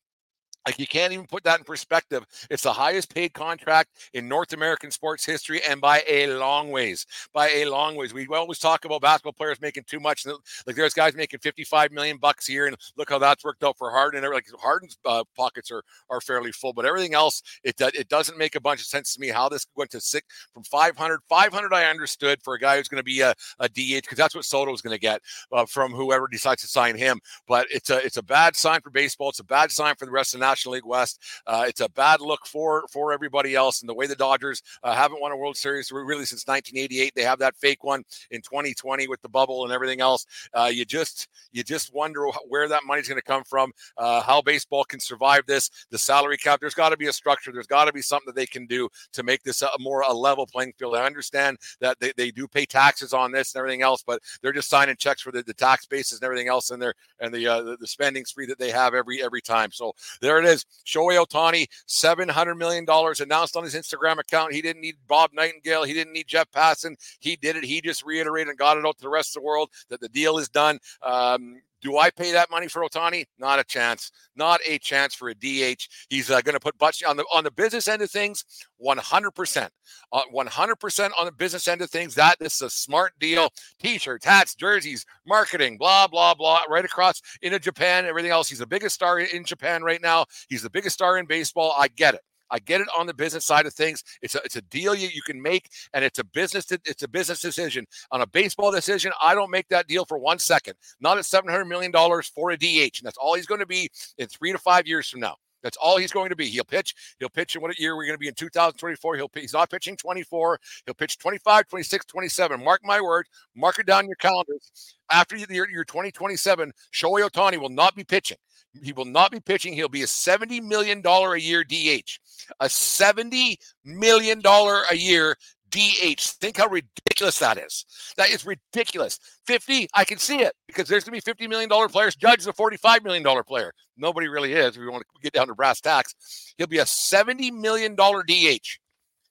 like 0.67 0.79
you 0.79 0.87
can't 0.87 1.12
even 1.12 1.27
put 1.27 1.45
that 1.45 1.59
in 1.59 1.65
perspective. 1.65 2.25
It's 2.51 2.62
the 2.62 2.73
highest 2.73 3.15
paid 3.15 3.33
contract 3.33 3.91
in 4.12 4.29
North 4.29 4.53
American 4.53 4.91
sports 4.91 5.25
history, 5.25 5.61
and 5.69 5.81
by 5.81 6.03
a 6.07 6.27
long 6.35 6.71
ways. 6.71 7.07
By 7.33 7.49
a 7.49 7.65
long 7.65 7.97
ways. 7.97 8.12
We 8.12 8.27
always 8.29 8.59
talk 8.59 8.85
about 8.85 9.01
basketball 9.01 9.33
players 9.33 9.61
making 9.61 9.85
too 9.85 10.01
much. 10.01 10.27
Like 10.67 10.77
there's 10.77 10.95
guys 10.95 11.15
making 11.15 11.41
55 11.41 11.93
million 11.93 12.19
bucks 12.19 12.49
a 12.49 12.53
year, 12.53 12.67
and 12.67 12.77
look 12.97 13.11
how 13.11 13.19
that's 13.19 13.45
worked 13.45 13.65
out 13.65 13.79
for 13.79 13.91
Harden. 13.91 14.23
And 14.23 14.33
like 14.33 14.47
Harden's 14.59 14.99
uh, 15.05 15.25
pockets 15.37 15.71
are 15.71 15.83
are 16.11 16.21
fairly 16.21 16.53
full, 16.53 16.73
but 16.73 16.85
everything 16.85 17.15
else 17.15 17.43
it 17.65 17.77
it 17.81 18.09
doesn't 18.09 18.39
make 18.39 18.55
a 18.55 18.61
bunch 18.61 18.81
of 18.81 18.87
sense 18.87 19.15
to 19.15 19.21
me 19.21 19.29
how 19.29 19.49
this 19.49 19.67
went 19.77 19.91
to 19.93 20.01
six 20.01 20.27
from 20.53 20.62
500. 20.65 21.21
500 21.29 21.73
I 21.73 21.85
understood 21.85 22.43
for 22.43 22.55
a 22.55 22.59
guy 22.59 22.77
who's 22.77 22.89
going 22.89 22.99
to 22.99 23.05
be 23.05 23.21
a, 23.21 23.35
a 23.59 23.69
DH 23.69 24.03
because 24.03 24.19
that's 24.19 24.35
what 24.35 24.45
Soto's 24.45 24.83
going 24.83 24.95
to 24.95 25.01
get 25.01 25.23
uh, 25.53 25.67
from 25.67 25.93
whoever 25.93 26.29
decides 26.29 26.62
to 26.62 26.69
sign 26.69 26.97
him. 26.97 27.21
But 27.47 27.67
it's 27.71 27.91
a 27.91 28.05
it's 28.05 28.17
a 28.17 28.23
bad 28.23 28.57
sign 28.57 28.81
for 28.83 28.91
baseball. 28.91 29.31
It's 29.31 29.41
a 29.41 29.45
bad 29.45 29.71
sign 29.71 29.95
for 29.97 30.05
the 30.05 30.12
rest 30.12 30.35
of 30.35 30.41
the 30.41 30.47
National 30.50 30.75
League 30.75 30.85
West. 30.85 31.20
Uh, 31.47 31.64
it's 31.69 31.81
a 31.81 31.88
bad 31.91 32.20
look 32.20 32.47
for 32.47 32.85
for 32.91 33.12
everybody 33.12 33.55
else. 33.55 33.81
And 33.81 33.88
the 33.88 33.94
way 33.94 34.06
the 34.06 34.17
Dodgers 34.17 34.62
uh, 34.82 34.94
haven't 34.94 35.20
won 35.20 35.32
a 35.32 35.37
World 35.37 35.56
Series 35.56 35.93
really 35.93 36.25
since 36.25 36.47
1988, 36.47 37.14
they 37.14 37.23
have 37.23 37.38
that 37.38 37.56
fake 37.56 37.85
one 37.85 38.02
in 38.31 38.43
2020 38.43 39.06
with 39.08 39.23
the 39.23 39.29
bubble 39.29 39.64
and 39.64 39.73
everything 39.73 40.00
else. 40.00 40.26
Uh, 40.52 40.70
you 40.73 40.85
just 40.85 41.29
you 41.52 41.62
just 41.62 41.94
wonder 41.94 42.26
where 42.49 42.69
that 42.69 42.82
money's 42.85 43.08
going 43.08 43.20
to 43.20 43.23
come 43.23 43.44
from, 43.44 43.73
uh, 43.97 44.20
how 44.23 44.43
baseball 44.43 44.85
can 44.85 45.00
survive 45.00 45.47
this. 45.47 45.70
The 45.91 45.99
salary 45.99 46.37
cap. 46.37 46.61
There's 46.61 46.75
got 46.75 46.91
to 46.91 46.97
be 46.97 47.06
a 47.06 47.12
structure. 47.12 47.52
There's 47.52 47.67
got 47.67 47.85
to 47.85 47.93
be 47.93 48.02
something 48.02 48.26
that 48.26 48.37
they 48.37 48.47
can 48.47 48.67
do 48.67 48.88
to 49.12 49.23
make 49.23 49.43
this 49.43 49.62
a 49.62 49.69
more 49.79 50.02
a 50.02 50.12
level 50.12 50.47
playing 50.47 50.73
field. 50.79 50.97
I 50.97 51.06
understand 51.06 51.58
that 51.81 51.99
they, 52.00 52.12
they 52.17 52.31
do 52.31 52.49
pay 52.49 52.67
taxes 52.67 53.12
on 53.12 53.31
this 53.31 53.55
and 53.55 53.61
everything 53.61 53.82
else, 53.82 54.02
but 54.02 54.20
they're 54.43 54.52
just 54.52 54.69
signing 54.69 54.97
checks 54.97 55.23
for 55.23 55.31
the, 55.31 55.43
the 55.43 55.55
tax 55.55 55.87
bases 55.87 56.19
and 56.19 56.25
everything 56.25 56.49
else 56.49 56.70
in 56.70 56.81
there 56.81 56.94
and 57.20 57.32
the, 57.32 57.47
uh, 57.47 57.62
the 57.62 57.76
the 57.76 57.87
spending 57.87 58.25
spree 58.25 58.47
that 58.47 58.58
they 58.58 58.70
have 58.70 58.94
every 58.94 59.23
every 59.23 59.41
time. 59.41 59.70
So 59.73 59.94
there 60.20 60.40
it 60.41 60.47
is. 60.47 60.65
Shohei 60.87 61.25
Ohtani, 61.25 61.67
$700 61.89 62.57
million 62.57 62.85
announced 63.21 63.57
on 63.57 63.64
his 63.64 63.75
Instagram 63.75 64.19
account. 64.19 64.53
He 64.53 64.62
didn't 64.62 64.83
need 64.83 64.97
Bob 65.07 65.31
Nightingale. 65.33 65.85
He 65.85 65.93
didn't 65.93 66.12
need 66.12 66.26
Jeff 66.26 66.50
Passan. 66.50 66.97
He 67.21 67.37
did 67.37 67.57
it. 67.57 67.64
He 67.64 67.81
just 67.81 68.05
reiterated 68.05 68.49
and 68.49 68.59
got 68.59 68.76
it 68.76 68.87
out 68.87 68.97
to 68.99 69.03
the 69.03 69.09
rest 69.09 69.37
of 69.37 69.43
the 69.43 69.47
world 69.47 69.71
that 69.88 70.00
the 70.00 70.09
deal 70.09 70.38
is 70.38 70.49
done. 70.49 70.79
Um, 71.03 71.61
do 71.81 71.99
I 71.99 72.11
pay 72.11 72.33
that 72.33 72.51
money 72.51 72.69
for 72.69 72.83
Ohtani? 72.83 73.27
Not 73.39 73.59
a 73.59 73.65
chance. 73.65 74.11
Not 74.37 74.61
a 74.67 74.79
chance 74.79 75.15
for 75.15 75.31
a 75.31 75.35
DH. 75.35 75.87
He's 76.09 76.31
uh, 76.31 76.41
going 76.43 76.55
to 76.55 76.61
put 76.61 76.79
Butch 76.79 77.03
on 77.03 77.17
the 77.17 77.25
on 77.33 77.45
the 77.45 77.51
business 77.51 77.89
end 77.89 78.03
of 78.03 78.11
things. 78.11 78.45
One 78.79 78.99
hundred 78.99 79.33
percent. 79.33 79.73
Uh, 80.13 80.23
one 80.31 80.47
hundred 80.47 80.77
percent 80.77 81.13
on 81.19 81.27
the 81.27 81.33
business 81.33 81.69
end 81.69 81.83
of 81.83 81.91
things. 81.91 82.15
That 82.15 82.39
this 82.39 82.57
is 82.57 82.63
a 82.63 82.71
smart 82.71 83.13
deal. 83.19 83.51
T-shirts, 83.81 84.25
hats, 84.25 84.55
jerseys, 84.55 85.05
marketing, 85.27 85.79
blah 85.79 86.07
blah 86.07 86.35
blah. 86.35 86.63
Right 86.69 86.85
across 86.85 87.21
into 87.43 87.59
Japan, 87.59 88.05
everything 88.05 88.31
else. 88.31 88.49
He's 88.49 88.59
the 88.59 88.67
biggest 88.67 88.95
star 88.95 89.21
in 89.21 89.45
Japan 89.45 89.83
right 89.83 90.03
now. 90.03 90.27
He's 90.49 90.63
the 90.63 90.71
biggest 90.71 90.95
star 90.95 91.19
in 91.19 91.27
baseball. 91.27 91.75
I 91.79 91.89
get 91.89 92.15
it. 92.15 92.21
I 92.50 92.59
get 92.59 92.80
it 92.80 92.88
on 92.99 93.07
the 93.07 93.14
business 93.14 93.45
side 93.45 93.66
of 93.66 93.75
things. 93.75 94.02
It's 94.23 94.35
a, 94.35 94.42
it's 94.45 94.57
a 94.57 94.62
deal 94.62 94.95
you, 94.95 95.09
you 95.12 95.23
can 95.23 95.40
make, 95.40 95.69
and 95.95 96.04
it's 96.04 96.19
a 96.19 96.25
business 96.25 96.71
it's 96.71 97.02
a 97.02 97.09
business 97.09 97.40
decision. 97.40 97.87
On 98.11 98.21
a 98.21 98.26
baseball 98.26 98.73
decision, 98.73 99.12
I 99.23 99.35
don't 99.35 99.50
make 99.50 99.69
that 99.69 99.87
deal 99.87 100.04
for 100.04 100.19
one 100.19 100.38
second. 100.38 100.75
Not 101.00 101.19
at 101.19 101.26
seven 101.26 101.50
hundred 101.50 101.66
million 101.66 101.90
dollars 101.90 102.28
for 102.28 102.50
a 102.50 102.57
DH, 102.57 102.99
and 102.99 103.04
that's 103.04 103.19
all 103.19 103.35
he's 103.35 103.47
going 103.47 103.61
to 103.61 103.66
be 103.66 103.88
in 104.19 104.28
three 104.28 104.52
to 104.52 104.59
five 104.59 104.87
years 104.87 105.09
from 105.09 105.21
now. 105.21 105.37
That's 105.62 105.76
all 105.76 105.99
he's 105.99 106.12
going 106.12 106.31
to 106.31 106.37
be. 106.37 106.47
He'll 106.47 106.64
pitch. 106.64 106.95
He'll 107.19 107.29
pitch 107.29 107.57
in 107.57 107.62
what 107.62 107.79
year 107.79 107.97
we're 107.97 108.07
going 108.07 108.14
to 108.14 108.19
be 108.19 108.29
in 108.29 108.35
2024. 108.35 109.17
He'll 109.17 109.31
he's 109.35 109.52
not 109.52 109.71
pitching 109.71 109.97
24. 109.97 110.61
He'll 110.87 110.95
pitch 110.95 111.19
25, 111.19 111.69
26, 111.69 112.07
27. 112.07 112.64
Mark 112.64 112.81
my 112.85 113.00
words. 113.00 113.29
Mark 113.57 113.79
it 113.79 113.87
down 113.87 114.07
your 114.07 114.17
calendars. 114.17 114.71
After 115.11 115.37
the 115.37 115.55
year, 115.55 115.69
year 115.69 115.85
2027, 115.85 116.73
Shohei 116.93 117.29
Ohtani 117.29 117.61
will 117.61 117.69
not 117.69 117.95
be 117.95 118.05
pitching. 118.05 118.38
He 118.83 118.93
will 118.93 119.05
not 119.05 119.33
be 119.33 119.40
pitching. 119.40 119.75
He'll 119.75 119.88
be 119.88 120.02
a 120.02 120.07
$70 120.07 120.62
million 120.62 121.02
a 121.05 121.37
year 121.37 121.64
DH. 121.64 122.19
A 122.61 122.67
$70 122.67 123.57
million 123.85 124.40
a 124.45 124.95
year 124.95 125.37
DH. 125.71 126.21
Think 126.41 126.57
how 126.57 126.67
ridiculous 126.69 127.39
that 127.39 127.59
is. 127.59 127.85
That 128.17 128.31
is 128.31 128.45
ridiculous. 128.45 129.19
50, 129.47 129.89
I 129.95 130.05
can 130.05 130.19
see 130.19 130.41
it 130.41 130.55
because 130.67 130.89
there's 130.89 131.05
going 131.05 131.21
to 131.21 131.25
be 131.25 131.45
$50 131.47 131.49
million 131.49 131.89
players. 131.89 132.17
Judge 132.17 132.41
is 132.41 132.47
a 132.47 132.53
$45 132.53 133.05
million 133.05 133.25
player. 133.45 133.73
Nobody 133.97 134.29
really 134.29 134.53
is. 134.53 134.77
We 134.79 134.89
want 134.89 135.03
to 135.03 135.23
get 135.23 135.33
down 135.33 135.49
to 135.49 135.55
brass 135.55 135.81
tacks, 135.81 136.15
he'll 136.59 136.67
be 136.67 136.79
a 136.79 136.85
$70 136.85 137.53
million 137.53 137.95
DH. 137.95 138.79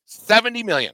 70 0.05 0.63
million. 0.63 0.93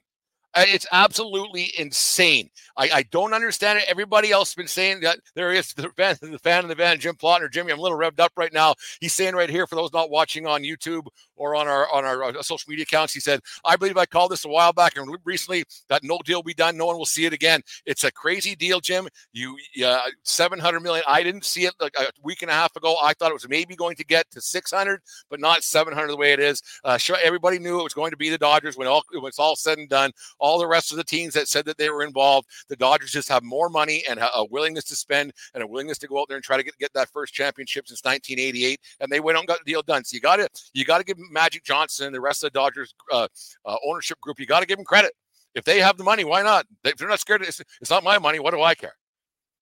Uh, 0.55 0.63
it's 0.67 0.87
absolutely 0.93 1.73
insane. 1.77 2.49
I, 2.77 2.89
I, 2.93 3.03
don't 3.03 3.33
understand 3.33 3.79
it. 3.79 3.85
Everybody 3.89 4.31
else 4.31 4.49
has 4.49 4.55
been 4.55 4.67
saying 4.67 5.01
that 5.01 5.19
there 5.33 5.51
is 5.51 5.73
the 5.73 5.89
fan, 5.89 6.15
the 6.21 6.39
fan 6.39 6.63
of 6.63 6.69
the 6.69 6.75
van, 6.75 6.97
Jim 6.99 7.15
Plotner. 7.15 7.51
Jimmy, 7.51 7.73
I'm 7.73 7.79
a 7.79 7.81
little 7.81 7.97
revved 7.97 8.21
up 8.21 8.31
right 8.37 8.53
now. 8.53 8.73
He's 9.01 9.13
saying 9.13 9.35
right 9.35 9.49
here 9.49 9.67
for 9.67 9.75
those 9.75 9.91
not 9.91 10.09
watching 10.09 10.47
on 10.47 10.63
YouTube 10.63 11.07
or 11.35 11.55
on 11.55 11.67
our 11.67 11.91
on 11.93 12.05
our 12.05 12.23
uh, 12.23 12.41
social 12.41 12.69
media 12.69 12.83
accounts, 12.83 13.13
he 13.13 13.19
said, 13.19 13.41
"I 13.65 13.75
believe 13.75 13.97
I 13.97 14.05
called 14.05 14.31
this 14.31 14.45
a 14.45 14.47
while 14.47 14.71
back 14.71 14.97
and 14.97 15.13
recently 15.25 15.65
that 15.89 16.03
no 16.03 16.19
deal 16.23 16.37
will 16.37 16.43
be 16.43 16.53
done. 16.53 16.77
No 16.77 16.85
one 16.85 16.97
will 16.97 17.05
see 17.05 17.25
it 17.25 17.33
again. 17.33 17.61
It's 17.85 18.05
a 18.05 18.11
crazy 18.11 18.55
deal, 18.55 18.79
Jim. 18.79 19.09
You 19.33 19.57
uh, 19.85 20.01
700 20.23 20.79
million. 20.79 21.03
I 21.07 21.23
didn't 21.23 21.43
see 21.43 21.65
it 21.65 21.73
like 21.81 21.95
a 21.99 22.07
week 22.23 22.41
and 22.41 22.51
a 22.51 22.53
half 22.53 22.75
ago. 22.77 22.95
I 23.03 23.13
thought 23.13 23.31
it 23.31 23.33
was 23.33 23.49
maybe 23.49 23.75
going 23.75 23.97
to 23.97 24.05
get 24.05 24.29
to 24.31 24.39
600, 24.41 25.01
but 25.29 25.41
not 25.41 25.63
700 25.63 26.07
the 26.07 26.17
way 26.17 26.31
it 26.31 26.39
is. 26.39 26.61
Uh, 26.83 26.97
sure, 26.97 27.17
everybody 27.21 27.59
knew 27.59 27.79
it 27.79 27.83
was 27.83 27.93
going 27.93 28.11
to 28.11 28.17
be 28.17 28.29
the 28.29 28.37
Dodgers 28.37 28.77
when 28.77 28.87
all 28.87 29.03
when 29.11 29.25
it's 29.25 29.39
all 29.39 29.57
said 29.57 29.77
and 29.77 29.89
done 29.89 30.11
all 30.45 30.59
the 30.59 30.67
rest 30.67 30.91
of 30.91 30.97
the 30.97 31.03
teams 31.03 31.33
that 31.33 31.47
said 31.47 31.65
that 31.65 31.75
they 31.79 31.89
were 31.89 32.03
involved. 32.03 32.47
The 32.69 32.75
Dodgers 32.75 33.11
just 33.11 33.29
have 33.29 33.41
more 33.41 33.67
money 33.67 34.03
and 34.07 34.19
a 34.19 34.45
willingness 34.45 34.83
to 34.85 34.95
spend 34.95 35.33
and 35.55 35.63
a 35.63 35.67
willingness 35.67 35.97
to 35.99 36.07
go 36.07 36.21
out 36.21 36.27
there 36.27 36.37
and 36.37 36.43
try 36.43 36.55
to 36.55 36.63
get, 36.63 36.77
get 36.77 36.93
that 36.93 37.09
first 37.09 37.33
championship 37.33 37.87
since 37.87 38.03
1988. 38.03 38.79
And 38.99 39.11
they 39.11 39.19
went 39.19 39.39
on 39.39 39.45
got 39.45 39.57
the 39.65 39.71
deal 39.71 39.81
done. 39.81 40.03
So 40.03 40.13
you 40.13 40.21
got 40.21 40.35
to 40.35 40.47
you 40.73 40.85
got 40.85 40.99
to 40.99 41.03
give 41.03 41.17
Magic 41.31 41.63
Johnson 41.63 42.05
and 42.05 42.15
the 42.15 42.21
rest 42.21 42.43
of 42.43 42.53
the 42.53 42.59
Dodgers 42.59 42.93
uh, 43.11 43.27
uh, 43.65 43.77
ownership 43.83 44.21
group. 44.21 44.39
You 44.39 44.45
got 44.45 44.59
to 44.59 44.67
give 44.67 44.77
them 44.77 44.85
credit. 44.85 45.13
If 45.55 45.63
they 45.63 45.79
have 45.79 45.97
the 45.97 46.03
money, 46.03 46.23
why 46.25 46.43
not? 46.43 46.67
If 46.83 46.97
they're 46.97 47.09
not 47.09 47.19
scared, 47.19 47.41
it's, 47.41 47.61
it's 47.81 47.89
not 47.89 48.03
my 48.03 48.19
money. 48.19 48.37
What 48.37 48.53
do 48.53 48.61
I 48.61 48.75
care? 48.75 48.95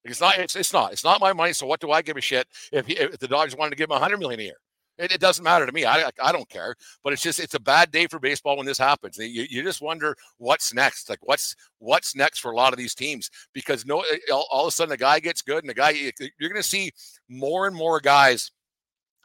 It's 0.03 0.19
not. 0.19 0.37
It's, 0.37 0.57
it's 0.57 0.73
not. 0.73 0.91
It's 0.91 1.05
not 1.05 1.21
my 1.21 1.31
money. 1.31 1.53
So 1.53 1.65
what 1.65 1.79
do 1.79 1.91
I 1.91 2.01
give 2.01 2.17
a 2.17 2.21
shit 2.21 2.45
if, 2.73 2.87
he, 2.87 2.97
if 2.97 3.19
the 3.19 3.27
Dodgers 3.27 3.55
wanted 3.55 3.69
to 3.69 3.77
give 3.77 3.85
him 3.85 3.93
100 3.93 4.17
million 4.17 4.41
a 4.41 4.43
year? 4.43 4.57
It, 4.97 5.11
it, 5.11 5.21
doesn't 5.21 5.43
matter 5.43 5.65
to 5.65 5.71
me. 5.71 5.85
I, 5.85 6.11
I 6.21 6.31
don't 6.31 6.47
care. 6.49 6.75
But 7.03 7.13
it's 7.13 7.21
just 7.21 7.39
it's 7.39 7.55
a 7.55 7.59
bad 7.59 7.91
day 7.91 8.07
for 8.07 8.19
baseball 8.19 8.57
when 8.57 8.65
this 8.65 8.77
happens. 8.77 9.17
You, 9.17 9.45
you 9.49 9.63
just 9.63 9.81
wonder 9.81 10.15
what's 10.37 10.73
next. 10.73 11.09
Like 11.09 11.19
what's 11.21 11.55
what's 11.79 12.15
next 12.15 12.39
for 12.39 12.51
a 12.51 12.55
lot 12.55 12.73
of 12.73 12.77
these 12.77 12.93
teams 12.93 13.29
because 13.53 13.85
no 13.85 14.01
eh, 14.01 14.17
all, 14.31 14.47
all 14.51 14.63
of 14.63 14.67
a 14.67 14.71
sudden 14.71 14.89
the 14.89 14.97
guy 14.97 15.19
gets 15.19 15.41
good 15.41 15.63
and 15.63 15.69
the 15.69 15.73
guy 15.73 15.93
eh, 15.93 16.27
you're 16.39 16.49
going 16.49 16.61
to 16.61 16.67
see 16.67 16.91
more 17.27 17.67
and 17.67 17.75
more 17.75 17.99
guys 17.99 18.51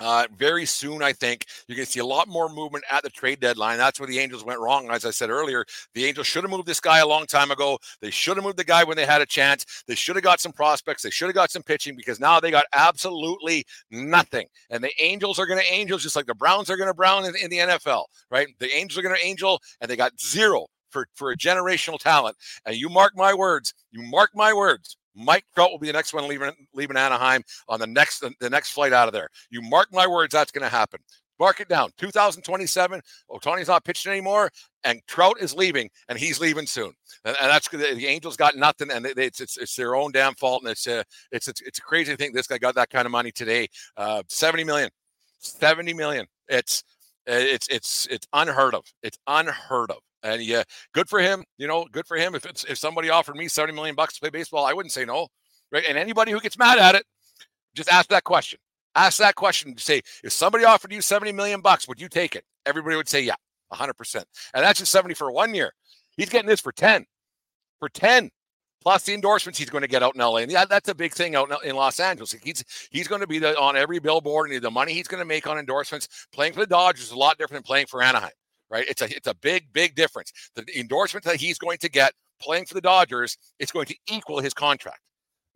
uh, 0.00 0.26
very 0.36 0.64
soon, 0.64 1.02
I 1.02 1.12
think 1.12 1.46
you're 1.66 1.76
going 1.76 1.86
to 1.86 1.92
see 1.92 2.00
a 2.00 2.06
lot 2.06 2.28
more 2.28 2.48
movement 2.48 2.84
at 2.90 3.02
the 3.02 3.10
trade 3.10 3.40
deadline. 3.40 3.78
That's 3.78 3.98
where 3.98 4.06
the 4.06 4.18
Angels 4.18 4.44
went 4.44 4.60
wrong. 4.60 4.90
As 4.90 5.04
I 5.04 5.10
said 5.10 5.30
earlier, 5.30 5.64
the 5.94 6.04
Angels 6.04 6.26
should 6.26 6.44
have 6.44 6.50
moved 6.50 6.66
this 6.66 6.80
guy 6.80 6.98
a 6.98 7.06
long 7.06 7.26
time 7.26 7.50
ago. 7.50 7.78
They 8.00 8.10
should 8.10 8.36
have 8.36 8.44
moved 8.44 8.58
the 8.58 8.64
guy 8.64 8.84
when 8.84 8.96
they 8.96 9.06
had 9.06 9.20
a 9.20 9.26
chance. 9.26 9.64
They 9.86 9.94
should 9.94 10.16
have 10.16 10.22
got 10.22 10.40
some 10.40 10.52
prospects. 10.52 11.02
They 11.02 11.10
should 11.10 11.26
have 11.26 11.34
got 11.34 11.50
some 11.50 11.62
pitching 11.62 11.96
because 11.96 12.20
now 12.20 12.40
they 12.40 12.50
got 12.50 12.66
absolutely 12.72 13.64
nothing. 13.90 14.46
And 14.70 14.82
the 14.82 14.92
Angels 15.02 15.38
are 15.38 15.46
going 15.46 15.60
to 15.60 15.72
Angels 15.72 16.02
just 16.02 16.16
like 16.16 16.26
the 16.26 16.34
Browns 16.34 16.70
are 16.70 16.76
going 16.76 16.88
to 16.88 16.94
Brown 16.94 17.24
in, 17.24 17.34
in 17.36 17.50
the 17.50 17.58
NFL, 17.58 18.04
right? 18.30 18.48
The 18.58 18.72
Angels 18.74 18.98
are 18.98 19.02
going 19.02 19.16
to 19.16 19.26
Angel, 19.26 19.60
and 19.80 19.90
they 19.90 19.96
got 19.96 20.18
zero 20.20 20.66
for 20.90 21.06
for 21.14 21.30
a 21.30 21.36
generational 21.36 21.98
talent. 21.98 22.36
And 22.66 22.76
you 22.76 22.88
mark 22.88 23.12
my 23.16 23.34
words. 23.34 23.74
You 23.90 24.02
mark 24.02 24.30
my 24.34 24.52
words. 24.52 24.96
Mike 25.18 25.44
Trout 25.54 25.70
will 25.70 25.78
be 25.78 25.88
the 25.88 25.92
next 25.92 26.14
one 26.14 26.28
leaving 26.28 26.52
leaving 26.72 26.96
Anaheim 26.96 27.42
on 27.68 27.80
the 27.80 27.86
next 27.86 28.24
the 28.40 28.50
next 28.50 28.70
flight 28.70 28.92
out 28.92 29.08
of 29.08 29.12
there. 29.12 29.28
You 29.50 29.60
mark 29.60 29.92
my 29.92 30.06
words, 30.06 30.32
that's 30.32 30.52
going 30.52 30.62
to 30.62 30.68
happen. 30.68 31.00
Mark 31.40 31.60
it 31.60 31.68
down. 31.68 31.90
2027. 31.98 33.00
Ohtani's 33.30 33.68
not 33.68 33.84
pitching 33.84 34.10
anymore, 34.10 34.50
and 34.82 35.00
Trout 35.06 35.36
is 35.40 35.54
leaving, 35.54 35.88
and 36.08 36.18
he's 36.18 36.40
leaving 36.40 36.66
soon. 36.66 36.92
And, 37.24 37.36
and 37.40 37.50
that's 37.50 37.68
the, 37.68 37.76
the 37.76 38.06
Angels 38.06 38.36
got 38.36 38.56
nothing, 38.56 38.90
and 38.90 39.04
they, 39.04 39.26
it's, 39.26 39.40
it's 39.40 39.56
it's 39.56 39.76
their 39.76 39.94
own 39.94 40.10
damn 40.12 40.34
fault. 40.34 40.62
And 40.62 40.70
it's 40.70 40.86
a 40.86 41.04
it's 41.30 41.48
a, 41.48 41.52
it's 41.64 41.78
a 41.78 41.82
crazy 41.82 42.16
thing. 42.16 42.32
This 42.32 42.46
guy 42.46 42.58
got 42.58 42.74
that 42.74 42.90
kind 42.90 43.06
of 43.06 43.12
money 43.12 43.30
today. 43.30 43.68
Uh, 43.96 44.22
70 44.28 44.64
million. 44.64 44.90
70 45.38 45.94
million. 45.94 46.26
It's 46.48 46.82
it's 47.26 47.68
it's 47.68 48.06
it's 48.10 48.26
unheard 48.32 48.74
of. 48.74 48.84
It's 49.02 49.18
unheard 49.26 49.90
of. 49.90 49.98
And 50.22 50.42
yeah, 50.42 50.64
good 50.92 51.08
for 51.08 51.20
him. 51.20 51.44
You 51.58 51.68
know, 51.68 51.86
good 51.90 52.06
for 52.06 52.16
him. 52.16 52.34
If 52.34 52.44
it's 52.44 52.64
if 52.64 52.78
somebody 52.78 53.10
offered 53.10 53.36
me 53.36 53.48
70 53.48 53.74
million 53.74 53.94
bucks 53.94 54.14
to 54.14 54.20
play 54.20 54.30
baseball, 54.30 54.64
I 54.64 54.72
wouldn't 54.72 54.92
say 54.92 55.04
no. 55.04 55.28
Right. 55.70 55.84
And 55.88 55.98
anybody 55.98 56.32
who 56.32 56.40
gets 56.40 56.58
mad 56.58 56.78
at 56.78 56.94
it, 56.94 57.04
just 57.74 57.92
ask 57.92 58.08
that 58.08 58.24
question. 58.24 58.58
Ask 58.94 59.18
that 59.18 59.34
question. 59.34 59.74
To 59.74 59.82
say, 59.82 60.00
if 60.24 60.32
somebody 60.32 60.64
offered 60.64 60.92
you 60.92 61.00
70 61.00 61.32
million 61.32 61.60
bucks, 61.60 61.86
would 61.86 62.00
you 62.00 62.08
take 62.08 62.34
it? 62.34 62.44
Everybody 62.66 62.96
would 62.96 63.08
say, 63.08 63.20
yeah, 63.20 63.34
100%. 63.72 64.16
And 64.16 64.24
that's 64.64 64.78
just 64.78 64.90
70 64.92 65.14
for 65.14 65.30
one 65.30 65.54
year. 65.54 65.72
He's 66.16 66.30
getting 66.30 66.48
this 66.48 66.60
for 66.60 66.72
10. 66.72 67.04
For 67.78 67.88
10 67.88 68.30
plus 68.82 69.04
the 69.04 69.14
endorsements 69.14 69.58
he's 69.58 69.70
going 69.70 69.82
to 69.82 69.88
get 69.88 70.02
out 70.02 70.14
in 70.14 70.20
LA. 70.20 70.38
And 70.38 70.50
yeah, 70.50 70.64
that's 70.64 70.88
a 70.88 70.94
big 70.94 71.12
thing 71.12 71.36
out 71.36 71.64
in 71.64 71.76
Los 71.76 72.00
Angeles. 72.00 72.34
He's 72.42 72.64
he's 72.90 73.06
going 73.06 73.20
to 73.20 73.26
be 73.26 73.38
the, 73.38 73.58
on 73.58 73.76
every 73.76 73.98
billboard, 73.98 74.50
and 74.50 74.62
the 74.62 74.70
money 74.70 74.94
he's 74.94 75.08
going 75.08 75.20
to 75.20 75.26
make 75.26 75.46
on 75.46 75.58
endorsements. 75.58 76.08
Playing 76.32 76.54
for 76.54 76.60
the 76.60 76.66
Dodgers 76.66 77.04
is 77.04 77.12
a 77.12 77.16
lot 77.16 77.38
different 77.38 77.64
than 77.64 77.68
playing 77.68 77.86
for 77.86 78.02
Anaheim 78.02 78.32
right? 78.70 78.86
It's 78.88 79.02
a 79.02 79.04
it's 79.14 79.26
a 79.26 79.34
big 79.34 79.72
big 79.72 79.94
difference. 79.94 80.32
The 80.54 80.64
endorsement 80.78 81.24
that 81.24 81.36
he's 81.36 81.58
going 81.58 81.78
to 81.78 81.88
get 81.88 82.12
playing 82.40 82.66
for 82.66 82.74
the 82.74 82.80
Dodgers, 82.80 83.36
it's 83.58 83.72
going 83.72 83.86
to 83.86 83.96
equal 84.08 84.40
his 84.40 84.54
contract. 84.54 85.00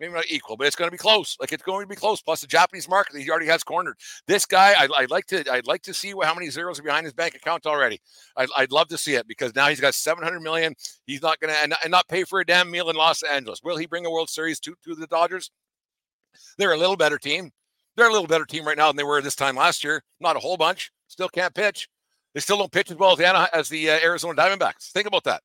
Maybe 0.00 0.14
not 0.14 0.24
equal, 0.28 0.56
but 0.56 0.66
it's 0.66 0.74
going 0.74 0.88
to 0.88 0.92
be 0.92 0.98
close. 0.98 1.36
Like 1.38 1.52
it's 1.52 1.62
going 1.62 1.84
to 1.84 1.88
be 1.88 1.94
close. 1.94 2.20
Plus 2.20 2.40
the 2.40 2.48
Japanese 2.48 2.88
market 2.88 3.16
he 3.16 3.30
already 3.30 3.46
has 3.46 3.62
cornered. 3.62 3.94
This 4.26 4.44
guy, 4.44 4.74
I, 4.76 5.02
would 5.02 5.12
like 5.12 5.26
to, 5.26 5.44
I'd 5.48 5.68
like 5.68 5.82
to 5.82 5.94
see 5.94 6.12
how 6.20 6.34
many 6.34 6.50
zeros 6.50 6.80
are 6.80 6.82
behind 6.82 7.04
his 7.04 7.12
bank 7.12 7.36
account 7.36 7.66
already. 7.66 8.00
I'd, 8.36 8.48
I'd 8.56 8.72
love 8.72 8.88
to 8.88 8.98
see 8.98 9.14
it 9.14 9.28
because 9.28 9.54
now 9.54 9.68
he's 9.68 9.78
got 9.78 9.94
700 9.94 10.40
million. 10.40 10.74
He's 11.06 11.22
not 11.22 11.38
going 11.38 11.54
to 11.54 11.62
and, 11.62 11.74
and 11.84 11.92
not 11.92 12.08
pay 12.08 12.24
for 12.24 12.40
a 12.40 12.44
damn 12.44 12.68
meal 12.68 12.90
in 12.90 12.96
Los 12.96 13.22
Angeles. 13.22 13.60
Will 13.62 13.76
he 13.76 13.86
bring 13.86 14.04
a 14.04 14.10
World 14.10 14.28
Series 14.28 14.58
to 14.60 14.74
to 14.84 14.96
the 14.96 15.06
Dodgers? 15.06 15.52
They're 16.58 16.72
a 16.72 16.76
little 16.76 16.96
better 16.96 17.18
team. 17.18 17.52
They're 17.96 18.08
a 18.08 18.12
little 18.12 18.26
better 18.26 18.46
team 18.46 18.66
right 18.66 18.76
now 18.76 18.88
than 18.88 18.96
they 18.96 19.04
were 19.04 19.22
this 19.22 19.36
time 19.36 19.54
last 19.54 19.84
year. 19.84 20.02
Not 20.18 20.34
a 20.34 20.40
whole 20.40 20.56
bunch. 20.56 20.90
Still 21.06 21.28
can't 21.28 21.54
pitch. 21.54 21.88
They 22.34 22.40
still 22.40 22.58
don't 22.58 22.72
pitch 22.72 22.90
as 22.90 22.96
well 22.96 23.12
as 23.12 23.18
the, 23.18 23.50
as 23.56 23.68
the 23.68 23.90
uh, 23.90 23.98
Arizona 24.02 24.40
Diamondbacks. 24.40 24.90
Think 24.92 25.06
about 25.06 25.24
that. 25.24 25.42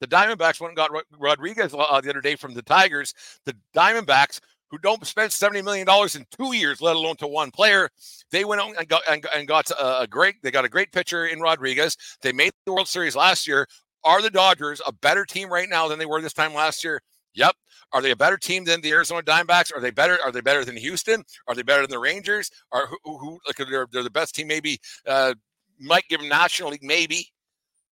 The 0.00 0.06
Diamondbacks 0.06 0.60
went 0.60 0.70
and 0.70 0.76
got 0.76 0.90
Rodriguez 1.18 1.74
uh, 1.74 2.00
the 2.00 2.10
other 2.10 2.22
day 2.22 2.34
from 2.34 2.54
the 2.54 2.62
Tigers. 2.62 3.12
The 3.44 3.54
Diamondbacks, 3.76 4.40
who 4.70 4.78
don't 4.78 5.06
spend 5.06 5.30
$70 5.30 5.62
million 5.62 5.86
in 6.14 6.26
two 6.30 6.56
years, 6.56 6.80
let 6.80 6.96
alone 6.96 7.16
to 7.16 7.26
one 7.26 7.50
player, 7.50 7.90
they 8.30 8.44
went 8.44 8.62
out 8.62 8.74
and 8.78 8.88
got, 8.88 9.02
and, 9.10 9.26
and 9.34 9.46
got 9.46 9.70
a, 9.78 10.06
great, 10.08 10.36
they 10.42 10.50
got 10.50 10.64
a 10.64 10.70
great 10.70 10.92
pitcher 10.92 11.26
in 11.26 11.40
Rodriguez. 11.40 11.96
They 12.22 12.32
made 12.32 12.52
the 12.64 12.72
World 12.72 12.88
Series 12.88 13.14
last 13.14 13.46
year. 13.46 13.66
Are 14.02 14.22
the 14.22 14.30
Dodgers 14.30 14.80
a 14.86 14.92
better 14.92 15.26
team 15.26 15.52
right 15.52 15.68
now 15.68 15.88
than 15.88 15.98
they 15.98 16.06
were 16.06 16.22
this 16.22 16.32
time 16.32 16.54
last 16.54 16.82
year? 16.82 17.02
Yep. 17.34 17.54
Are 17.92 18.00
they 18.00 18.12
a 18.12 18.16
better 18.16 18.38
team 18.38 18.64
than 18.64 18.80
the 18.80 18.92
Arizona 18.92 19.22
Diamondbacks? 19.22 19.74
Are 19.74 19.80
they 19.80 19.90
better? 19.90 20.18
Are 20.24 20.32
they 20.32 20.40
better 20.40 20.64
than 20.64 20.76
Houston? 20.76 21.24
Are 21.48 21.54
they 21.54 21.62
better 21.62 21.82
than 21.82 21.90
the 21.90 21.98
Rangers? 21.98 22.50
Are 22.72 22.86
who, 22.86 23.18
who 23.18 23.38
like 23.46 23.56
they're, 23.56 23.86
they're 23.90 24.02
the 24.02 24.10
best 24.10 24.34
team 24.34 24.46
maybe 24.46 24.78
uh, 25.06 25.34
might 25.80 26.08
give 26.08 26.20
him 26.20 26.28
National 26.28 26.70
League, 26.70 26.82
maybe, 26.82 27.28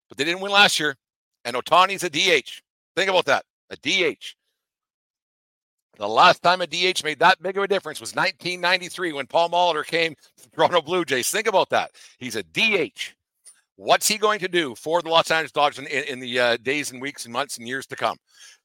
but 0.09 0.18
they 0.18 0.25
didn't 0.25 0.40
win 0.40 0.52
last 0.52 0.78
year. 0.78 0.97
And 1.45 1.57
Ohtani's 1.57 2.04
a 2.04 2.11
DH. 2.11 2.62
Think 2.97 3.11
about 3.11 3.26
that 3.26 3.45
a 3.71 3.76
DH. 3.76 4.35
The 5.99 6.09
last 6.09 6.42
time 6.42 6.61
a 6.61 6.66
DH 6.66 7.02
made 7.02 7.18
that 7.18 7.42
big 7.42 7.57
of 7.57 7.64
a 7.64 7.68
difference 7.68 8.00
was 8.00 8.14
1993 8.14 9.12
when 9.12 9.26
Paul 9.26 9.50
Molitor 9.50 9.85
came 9.85 10.14
to 10.14 10.50
Toronto 10.50 10.80
Blue 10.80 11.04
Jays. 11.04 11.28
Think 11.28 11.49
about 11.49 11.71
that. 11.71 11.90
He's 12.18 12.37
a 12.37 12.45
DH. 12.45 13.14
What's 13.75 14.07
he 14.07 14.16
going 14.16 14.38
to 14.40 14.49
do 14.49 14.75
for 14.75 15.02
the 15.02 15.09
Los 15.09 15.30
Angeles 15.30 15.52
Dodgers 15.52 15.78
in, 15.78 15.87
in, 15.87 16.04
in 16.04 16.21
the 16.21 16.38
uh, 16.38 16.57
days 16.59 16.92
and 16.92 17.02
weeks 17.02 17.25
and 17.25 17.33
months 17.33 17.59
and 17.59 17.66
years 17.66 17.87
to 17.87 17.97
come? 17.97 18.16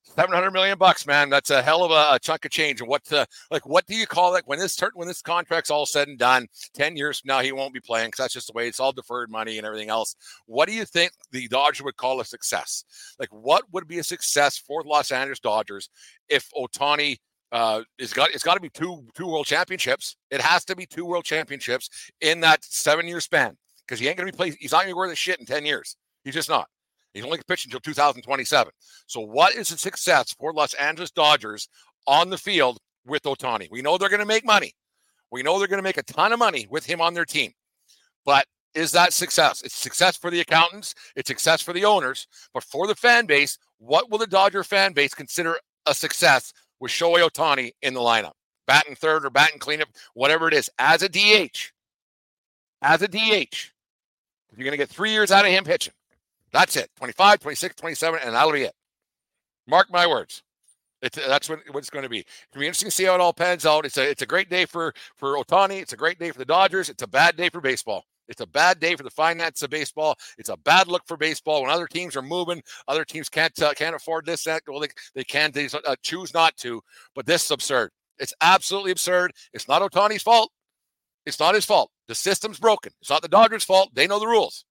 700 0.03 0.51
million 0.51 0.77
bucks, 0.77 1.07
man. 1.07 1.29
That's 1.29 1.49
a 1.49 1.61
hell 1.61 1.83
of 1.83 1.91
a, 1.91 2.15
a 2.15 2.19
chunk 2.19 2.45
of 2.45 2.51
change. 2.51 2.81
And 2.81 2.89
what, 2.89 3.11
uh, 3.11 3.25
like, 3.49 3.65
what 3.65 3.85
do 3.85 3.95
you 3.95 4.05
call 4.05 4.35
it 4.35 4.43
when 4.45 4.59
this 4.59 4.79
when 4.93 5.07
this 5.07 5.21
contract's 5.21 5.71
all 5.71 5.85
said 5.85 6.07
and 6.07 6.17
done? 6.17 6.47
10 6.73 6.95
years 6.95 7.19
from 7.19 7.29
now, 7.29 7.39
he 7.39 7.51
won't 7.51 7.73
be 7.73 7.79
playing 7.79 8.07
because 8.07 8.23
that's 8.23 8.33
just 8.33 8.47
the 8.47 8.53
way 8.53 8.67
it's 8.67 8.79
all 8.79 8.91
deferred 8.91 9.31
money 9.31 9.57
and 9.57 9.65
everything 9.65 9.89
else. 9.89 10.15
What 10.45 10.67
do 10.67 10.75
you 10.75 10.85
think 10.85 11.13
the 11.31 11.47
Dodgers 11.47 11.83
would 11.83 11.97
call 11.97 12.19
a 12.19 12.25
success? 12.25 12.83
Like, 13.19 13.29
what 13.29 13.63
would 13.71 13.87
be 13.87 13.99
a 13.99 14.03
success 14.03 14.57
for 14.57 14.83
the 14.83 14.89
Los 14.89 15.11
Angeles 15.11 15.39
Dodgers 15.39 15.89
if 16.29 16.49
Ohtani 16.55 17.17
uh, 17.53 17.83
it's 17.99 18.13
got 18.13 18.31
it's 18.31 18.43
got 18.43 18.55
to 18.55 18.59
be 18.59 18.69
two 18.69 19.05
two 19.13 19.27
world 19.27 19.45
championships. 19.45 20.17
It 20.31 20.41
has 20.41 20.65
to 20.65 20.75
be 20.75 20.87
two 20.87 21.05
world 21.05 21.23
championships 21.23 21.87
in 22.19 22.39
that 22.39 22.63
seven 22.63 23.07
year 23.07 23.19
span 23.19 23.55
because 23.85 23.99
he 23.99 24.07
ain't 24.07 24.17
gonna 24.17 24.31
be 24.31 24.35
playing. 24.35 24.55
He's 24.59 24.71
not 24.71 24.79
gonna 24.79 24.89
be 24.89 24.93
worth 24.95 25.13
a 25.13 25.15
shit 25.15 25.39
in 25.39 25.45
ten 25.45 25.63
years. 25.63 25.95
He's 26.23 26.33
just 26.33 26.49
not. 26.49 26.67
He's 27.13 27.23
only 27.23 27.39
pitching 27.47 27.69
until 27.69 27.79
2027. 27.79 28.71
So, 29.07 29.21
what 29.21 29.55
is 29.55 29.69
the 29.69 29.77
success 29.77 30.33
for 30.33 30.53
Los 30.53 30.73
Angeles 30.73 31.11
Dodgers 31.11 31.69
on 32.07 32.29
the 32.29 32.37
field 32.37 32.79
with 33.05 33.23
Ohtani? 33.23 33.69
We 33.69 33.81
know 33.81 33.97
they're 33.97 34.09
going 34.09 34.19
to 34.19 34.25
make 34.25 34.45
money. 34.45 34.73
We 35.31 35.43
know 35.43 35.57
they're 35.57 35.67
going 35.67 35.79
to 35.79 35.83
make 35.83 35.97
a 35.97 36.03
ton 36.03 36.33
of 36.33 36.39
money 36.39 36.67
with 36.69 36.85
him 36.85 37.01
on 37.01 37.13
their 37.13 37.25
team. 37.25 37.51
But 38.25 38.45
is 38.73 38.91
that 38.91 39.13
success? 39.13 39.61
It's 39.61 39.75
success 39.75 40.17
for 40.17 40.31
the 40.31 40.39
accountants, 40.39 40.95
it's 41.15 41.27
success 41.27 41.61
for 41.61 41.73
the 41.73 41.85
owners. 41.85 42.27
But 42.53 42.63
for 42.63 42.87
the 42.87 42.95
fan 42.95 43.25
base, 43.25 43.57
what 43.77 44.09
will 44.09 44.17
the 44.17 44.27
Dodger 44.27 44.63
fan 44.63 44.93
base 44.93 45.13
consider 45.13 45.57
a 45.85 45.93
success 45.93 46.53
with 46.79 46.91
Shohei 46.91 47.27
Ohtani 47.27 47.71
in 47.81 47.93
the 47.93 47.99
lineup? 47.99 48.33
Batting 48.65 48.95
third 48.95 49.25
or 49.25 49.29
batting 49.29 49.59
cleanup, 49.59 49.89
whatever 50.13 50.47
it 50.47 50.53
is, 50.53 50.69
as 50.79 51.03
a 51.03 51.09
DH. 51.09 51.71
As 52.81 53.01
a 53.01 53.07
DH. 53.07 53.71
You're 54.55 54.65
going 54.65 54.71
to 54.71 54.77
get 54.77 54.89
three 54.89 55.11
years 55.11 55.31
out 55.31 55.45
of 55.45 55.51
him 55.51 55.63
pitching. 55.63 55.93
That's 56.53 56.77
it. 56.77 56.89
25, 56.97 57.39
26, 57.39 57.75
27, 57.75 58.19
and 58.23 58.35
that'll 58.35 58.51
be 58.51 58.61
it. 58.61 58.75
Mark 59.67 59.91
my 59.91 60.05
words. 60.05 60.43
It's, 61.01 61.17
that's 61.17 61.49
what, 61.49 61.59
what 61.71 61.79
it's 61.79 61.89
going 61.89 62.03
to 62.03 62.09
be. 62.09 62.19
It'll 62.19 62.61
be 62.61 62.67
interesting 62.67 62.89
to 62.89 62.95
see 62.95 63.03
how 63.05 63.15
it 63.15 63.21
all 63.21 63.33
pans 63.33 63.65
out. 63.65 63.85
It's 63.85 63.97
a 63.97 64.09
it's 64.09 64.21
a 64.21 64.25
great 64.25 64.49
day 64.49 64.65
for 64.65 64.93
for 65.17 65.35
Ohtani. 65.35 65.81
It's 65.81 65.91
a 65.91 65.97
great 65.97 66.17
day 66.17 66.31
for 66.31 66.37
the 66.37 66.45
Dodgers. 66.45 66.87
It's 66.87 67.03
a 67.03 67.07
bad 67.07 67.35
day 67.35 67.49
for 67.49 67.59
baseball. 67.59 68.05
It's 68.29 68.39
a 68.39 68.47
bad 68.47 68.79
day 68.79 68.95
for 68.95 69.03
the 69.03 69.09
finance 69.09 69.61
of 69.63 69.69
baseball. 69.69 70.15
It's 70.37 70.47
a 70.47 70.55
bad 70.55 70.87
look 70.87 71.03
for 71.05 71.17
baseball 71.17 71.61
when 71.61 71.71
other 71.71 71.87
teams 71.87 72.15
are 72.15 72.21
moving. 72.21 72.63
Other 72.87 73.03
teams 73.03 73.27
can't 73.27 73.59
uh, 73.61 73.73
can't 73.73 73.95
afford 73.95 74.25
this. 74.25 74.45
That 74.45 74.63
well, 74.65 74.79
they, 74.79 74.87
they 75.13 75.25
can 75.25 75.51
they 75.51 75.65
uh, 75.65 75.95
choose 76.03 76.33
not 76.33 76.55
to. 76.57 76.81
But 77.15 77.25
this 77.25 77.43
is 77.43 77.51
absurd. 77.51 77.91
It's 78.17 78.33
absolutely 78.39 78.91
absurd. 78.91 79.33
It's 79.53 79.67
not 79.67 79.81
Ohtani's 79.81 80.23
fault. 80.23 80.51
It's 81.25 81.39
not 81.39 81.55
his 81.55 81.65
fault. 81.65 81.89
The 82.07 82.15
system's 82.15 82.59
broken. 82.59 82.93
It's 83.01 83.09
not 83.09 83.23
the 83.23 83.27
Dodgers' 83.27 83.63
fault. 83.63 83.89
They 83.93 84.07
know 84.07 84.19
the 84.19 84.27
rules 84.27 84.63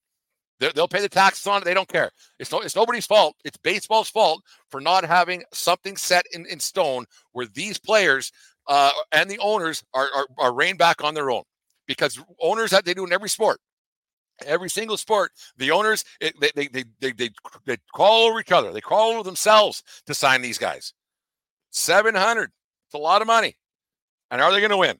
they 0.70 0.80
will 0.80 0.88
pay 0.88 1.00
the 1.00 1.08
taxes 1.08 1.46
on 1.46 1.62
it. 1.62 1.64
They 1.64 1.74
don't 1.74 1.88
care. 1.88 2.10
It's, 2.38 2.52
no, 2.52 2.60
it's 2.60 2.76
nobody's 2.76 3.06
fault. 3.06 3.36
It's 3.44 3.56
baseball's 3.56 4.08
fault 4.08 4.42
for 4.70 4.80
not 4.80 5.04
having 5.04 5.42
something 5.52 5.96
set 5.96 6.26
in, 6.32 6.46
in 6.46 6.60
stone 6.60 7.06
where 7.32 7.46
these 7.46 7.78
players 7.78 8.32
uh, 8.68 8.90
and 9.10 9.30
the 9.30 9.38
owners 9.38 9.82
are, 9.94 10.08
are, 10.14 10.26
are 10.38 10.54
reined 10.54 10.78
back 10.78 11.02
on 11.02 11.14
their 11.14 11.30
own. 11.30 11.42
Because 11.86 12.22
owners 12.40 12.70
that 12.70 12.84
they 12.84 12.94
do 12.94 13.04
in 13.04 13.12
every 13.12 13.28
sport, 13.28 13.60
every 14.46 14.70
single 14.70 14.96
sport, 14.96 15.32
the 15.56 15.72
owners 15.72 16.04
it, 16.20 16.34
they, 16.40 16.50
they, 16.54 16.68
they, 16.68 16.84
they, 17.00 17.12
they, 17.12 17.30
they 17.66 17.76
crawl 17.92 18.28
over 18.28 18.40
each 18.40 18.52
other. 18.52 18.72
They 18.72 18.80
call 18.80 19.12
over 19.12 19.22
themselves 19.24 19.82
to 20.06 20.14
sign 20.14 20.42
these 20.42 20.58
guys. 20.58 20.94
700. 21.70 22.50
It's 22.86 22.94
a 22.94 22.98
lot 22.98 23.20
of 23.20 23.26
money. 23.26 23.56
And 24.30 24.40
are 24.40 24.52
they 24.52 24.60
going 24.60 24.70
to 24.70 24.76
win? 24.76 24.98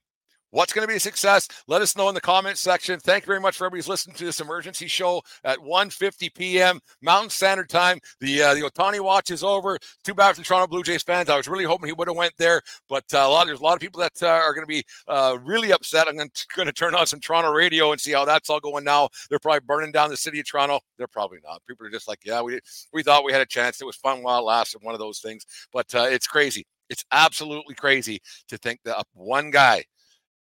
What's 0.52 0.74
going 0.74 0.86
to 0.86 0.88
be 0.88 0.96
a 0.96 1.00
success? 1.00 1.48
Let 1.66 1.80
us 1.80 1.96
know 1.96 2.10
in 2.10 2.14
the 2.14 2.20
comments 2.20 2.60
section. 2.60 3.00
Thank 3.00 3.24
you 3.24 3.28
very 3.28 3.40
much 3.40 3.56
for 3.56 3.64
everybody's 3.64 3.88
listening 3.88 4.16
to 4.16 4.24
this 4.26 4.38
emergency 4.38 4.86
show 4.86 5.22
at 5.44 5.58
1.50 5.58 6.34
p.m. 6.34 6.78
Mountain 7.00 7.30
Standard 7.30 7.70
Time. 7.70 7.98
The 8.20 8.42
uh, 8.42 8.54
the 8.54 8.60
Ohtani 8.60 9.00
watch 9.00 9.30
is 9.30 9.42
over. 9.42 9.78
Too 10.04 10.12
bad 10.12 10.36
for 10.36 10.42
Toronto 10.42 10.66
Blue 10.66 10.82
Jays 10.82 11.02
fans. 11.02 11.30
I 11.30 11.38
was 11.38 11.48
really 11.48 11.64
hoping 11.64 11.86
he 11.86 11.94
would 11.94 12.06
have 12.06 12.18
went 12.18 12.34
there, 12.36 12.60
but 12.86 13.04
uh, 13.14 13.20
a 13.20 13.28
lot 13.28 13.46
there's 13.46 13.60
a 13.60 13.62
lot 13.62 13.72
of 13.72 13.80
people 13.80 14.00
that 14.00 14.22
uh, 14.22 14.26
are 14.26 14.52
going 14.52 14.62
to 14.62 14.68
be 14.68 14.84
uh, 15.08 15.38
really 15.42 15.72
upset. 15.72 16.06
I'm 16.06 16.16
going 16.16 16.30
to 16.54 16.72
turn 16.72 16.94
on 16.94 17.06
some 17.06 17.20
Toronto 17.20 17.50
radio 17.50 17.90
and 17.92 17.98
see 17.98 18.12
how 18.12 18.26
that's 18.26 18.50
all 18.50 18.60
going 18.60 18.84
now. 18.84 19.08
They're 19.30 19.38
probably 19.38 19.60
burning 19.60 19.90
down 19.90 20.10
the 20.10 20.18
city 20.18 20.38
of 20.40 20.46
Toronto. 20.46 20.80
They're 20.98 21.08
probably 21.08 21.38
not. 21.42 21.62
People 21.66 21.86
are 21.86 21.90
just 21.90 22.08
like, 22.08 22.26
yeah, 22.26 22.42
we 22.42 22.60
we 22.92 23.02
thought 23.02 23.24
we 23.24 23.32
had 23.32 23.40
a 23.40 23.46
chance. 23.46 23.80
It 23.80 23.86
was 23.86 23.96
fun 23.96 24.22
while 24.22 24.40
it 24.40 24.44
lasted. 24.44 24.82
One 24.82 24.92
of 24.92 25.00
those 25.00 25.20
things, 25.20 25.46
but 25.72 25.94
uh, 25.94 26.08
it's 26.10 26.26
crazy. 26.26 26.66
It's 26.90 27.06
absolutely 27.10 27.74
crazy 27.74 28.20
to 28.48 28.58
think 28.58 28.80
that 28.84 29.02
one 29.14 29.50
guy 29.50 29.84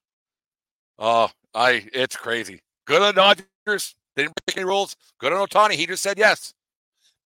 Oh, 1.00 1.29
I 1.55 1.88
it's 1.93 2.15
crazy. 2.15 2.62
Good 2.86 3.01
on 3.01 3.15
Dodgers. 3.15 3.96
They 4.15 4.24
didn't 4.24 4.36
break 4.46 4.58
any 4.58 4.65
rules. 4.65 4.96
Good 5.19 5.34
on 5.34 5.48
Ohtani. 5.48 5.74
He 5.74 5.86
just 5.86 6.03
said 6.03 6.17
yes. 6.17 6.53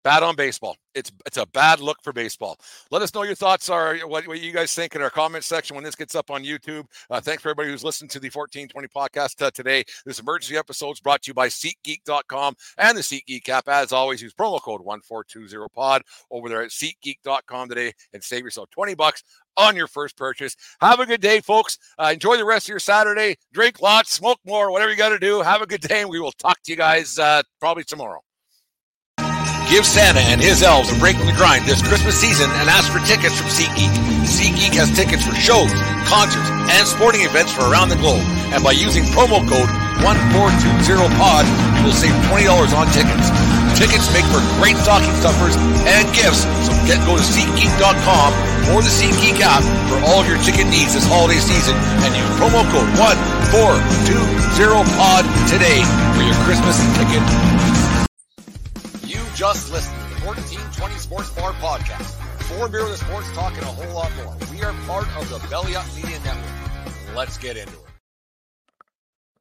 Bad 0.03 0.21
on 0.21 0.35
baseball. 0.35 0.75
It's 0.93 1.11
it's 1.25 1.37
a 1.37 1.45
bad 1.45 1.79
look 1.79 1.97
for 2.03 2.11
baseball. 2.11 2.59
Let 2.91 3.01
us 3.01 3.13
know 3.15 3.23
your 3.23 3.35
thoughts 3.35 3.69
are 3.69 3.97
what, 3.99 4.27
what 4.27 4.41
you 4.41 4.51
guys 4.51 4.75
think 4.75 4.95
in 4.95 5.01
our 5.01 5.09
comment 5.09 5.45
section 5.45 5.75
when 5.75 5.83
this 5.83 5.95
gets 5.95 6.13
up 6.13 6.29
on 6.29 6.43
YouTube. 6.43 6.85
Uh, 7.09 7.21
thanks 7.21 7.41
for 7.41 7.49
everybody 7.49 7.69
who's 7.69 7.85
listened 7.85 8.09
to 8.11 8.19
the 8.19 8.29
1420 8.29 8.87
podcast 8.89 9.41
uh, 9.41 9.49
today. 9.51 9.85
This 10.05 10.19
emergency 10.19 10.57
episode 10.57 10.91
is 10.91 10.99
brought 10.99 11.21
to 11.23 11.29
you 11.29 11.33
by 11.33 11.47
SeatGeek.com 11.47 12.55
and 12.77 12.97
the 12.97 13.01
SeatGeek 13.01 13.47
app. 13.47 13.69
As 13.69 13.93
always, 13.93 14.21
use 14.21 14.33
promo 14.33 14.61
code 14.61 14.81
1420pod 14.81 16.01
over 16.29 16.49
there 16.49 16.63
at 16.63 16.71
SeatGeek.com 16.71 17.69
today 17.69 17.93
and 18.13 18.21
save 18.21 18.43
yourself 18.43 18.69
20 18.71 18.95
bucks 18.95 19.23
on 19.55 19.75
your 19.75 19.87
first 19.87 20.17
purchase. 20.17 20.57
Have 20.81 20.99
a 20.99 21.05
good 21.05 21.21
day, 21.21 21.39
folks. 21.39 21.77
Uh, 21.97 22.11
enjoy 22.13 22.35
the 22.35 22.45
rest 22.45 22.65
of 22.65 22.69
your 22.69 22.79
Saturday. 22.79 23.37
Drink 23.53 23.81
lots, 23.81 24.11
smoke 24.11 24.39
more, 24.45 24.69
whatever 24.69 24.91
you 24.91 24.97
got 24.97 25.09
to 25.09 25.19
do. 25.19 25.41
Have 25.41 25.61
a 25.61 25.67
good 25.67 25.81
day, 25.81 26.01
and 26.01 26.09
we 26.09 26.19
will 26.19 26.33
talk 26.33 26.61
to 26.63 26.71
you 26.71 26.77
guys 26.77 27.17
uh, 27.17 27.41
probably 27.61 27.85
tomorrow. 27.85 28.21
Give 29.73 29.89
Santa 29.89 30.21
and 30.29 30.37
his 30.37 30.61
elves 30.61 30.93
a 30.93 30.95
break 31.01 31.17
from 31.17 31.25
the 31.25 31.33
grind 31.33 31.65
this 31.65 31.81
Christmas 31.81 32.13
season 32.13 32.45
and 32.61 32.69
ask 32.69 32.93
for 32.93 33.01
tickets 33.09 33.41
from 33.41 33.49
SeatGeek. 33.49 33.89
SeatGeek 34.21 34.77
has 34.77 34.93
tickets 34.93 35.25
for 35.25 35.33
shows, 35.33 35.73
concerts, 36.05 36.45
and 36.69 36.85
sporting 36.85 37.25
events 37.25 37.49
from 37.49 37.73
around 37.73 37.89
the 37.89 37.97
globe. 37.97 38.21
And 38.53 38.61
by 38.61 38.77
using 38.77 39.01
promo 39.09 39.41
code 39.41 39.65
1420POD, 40.05 41.49
you 41.81 41.89
will 41.89 41.97
save 41.97 42.13
$20 42.29 42.69
on 42.69 42.85
tickets. 42.93 43.33
Tickets 43.73 44.05
make 44.13 44.29
for 44.29 44.45
great 44.61 44.77
stocking 44.77 45.09
stuffers 45.17 45.57
and 45.89 46.05
gifts, 46.13 46.45
so 46.69 46.77
get 46.85 47.01
go 47.09 47.17
to 47.17 47.25
SeatGeek.com 47.25 48.29
or 48.77 48.85
the 48.85 48.93
SeatGeek 48.93 49.41
app 49.41 49.65
for 49.89 49.97
all 50.05 50.21
of 50.21 50.29
your 50.29 50.37
ticket 50.45 50.69
needs 50.69 50.93
this 50.93 51.09
holiday 51.09 51.41
season 51.41 51.73
and 52.05 52.13
use 52.13 52.29
promo 52.37 52.61
code 52.69 52.85
1420POD 53.01 55.25
today 55.49 55.81
for 56.13 56.21
your 56.21 56.37
Christmas 56.45 56.77
ticket 56.93 57.25
just 59.43 59.73
listened 59.73 60.01
to 60.03 60.15
the 60.15 60.25
1420 60.25 60.95
Sports 60.99 61.29
Bar 61.31 61.51
Podcast. 61.55 62.15
Four 62.43 62.69
beer 62.69 62.85
with 62.85 62.97
sports 62.97 63.29
talk 63.33 63.51
and 63.51 63.63
a 63.63 63.65
whole 63.65 63.93
lot 63.93 64.09
more. 64.15 64.33
We 64.49 64.63
are 64.63 64.71
part 64.87 65.05
of 65.17 65.29
the 65.29 65.45
Belly 65.49 65.75
Up 65.75 65.85
Media 65.97 66.17
Network. 66.19 67.13
Let's 67.13 67.37
get 67.37 67.57
into 67.57 67.73
it. 67.73 67.82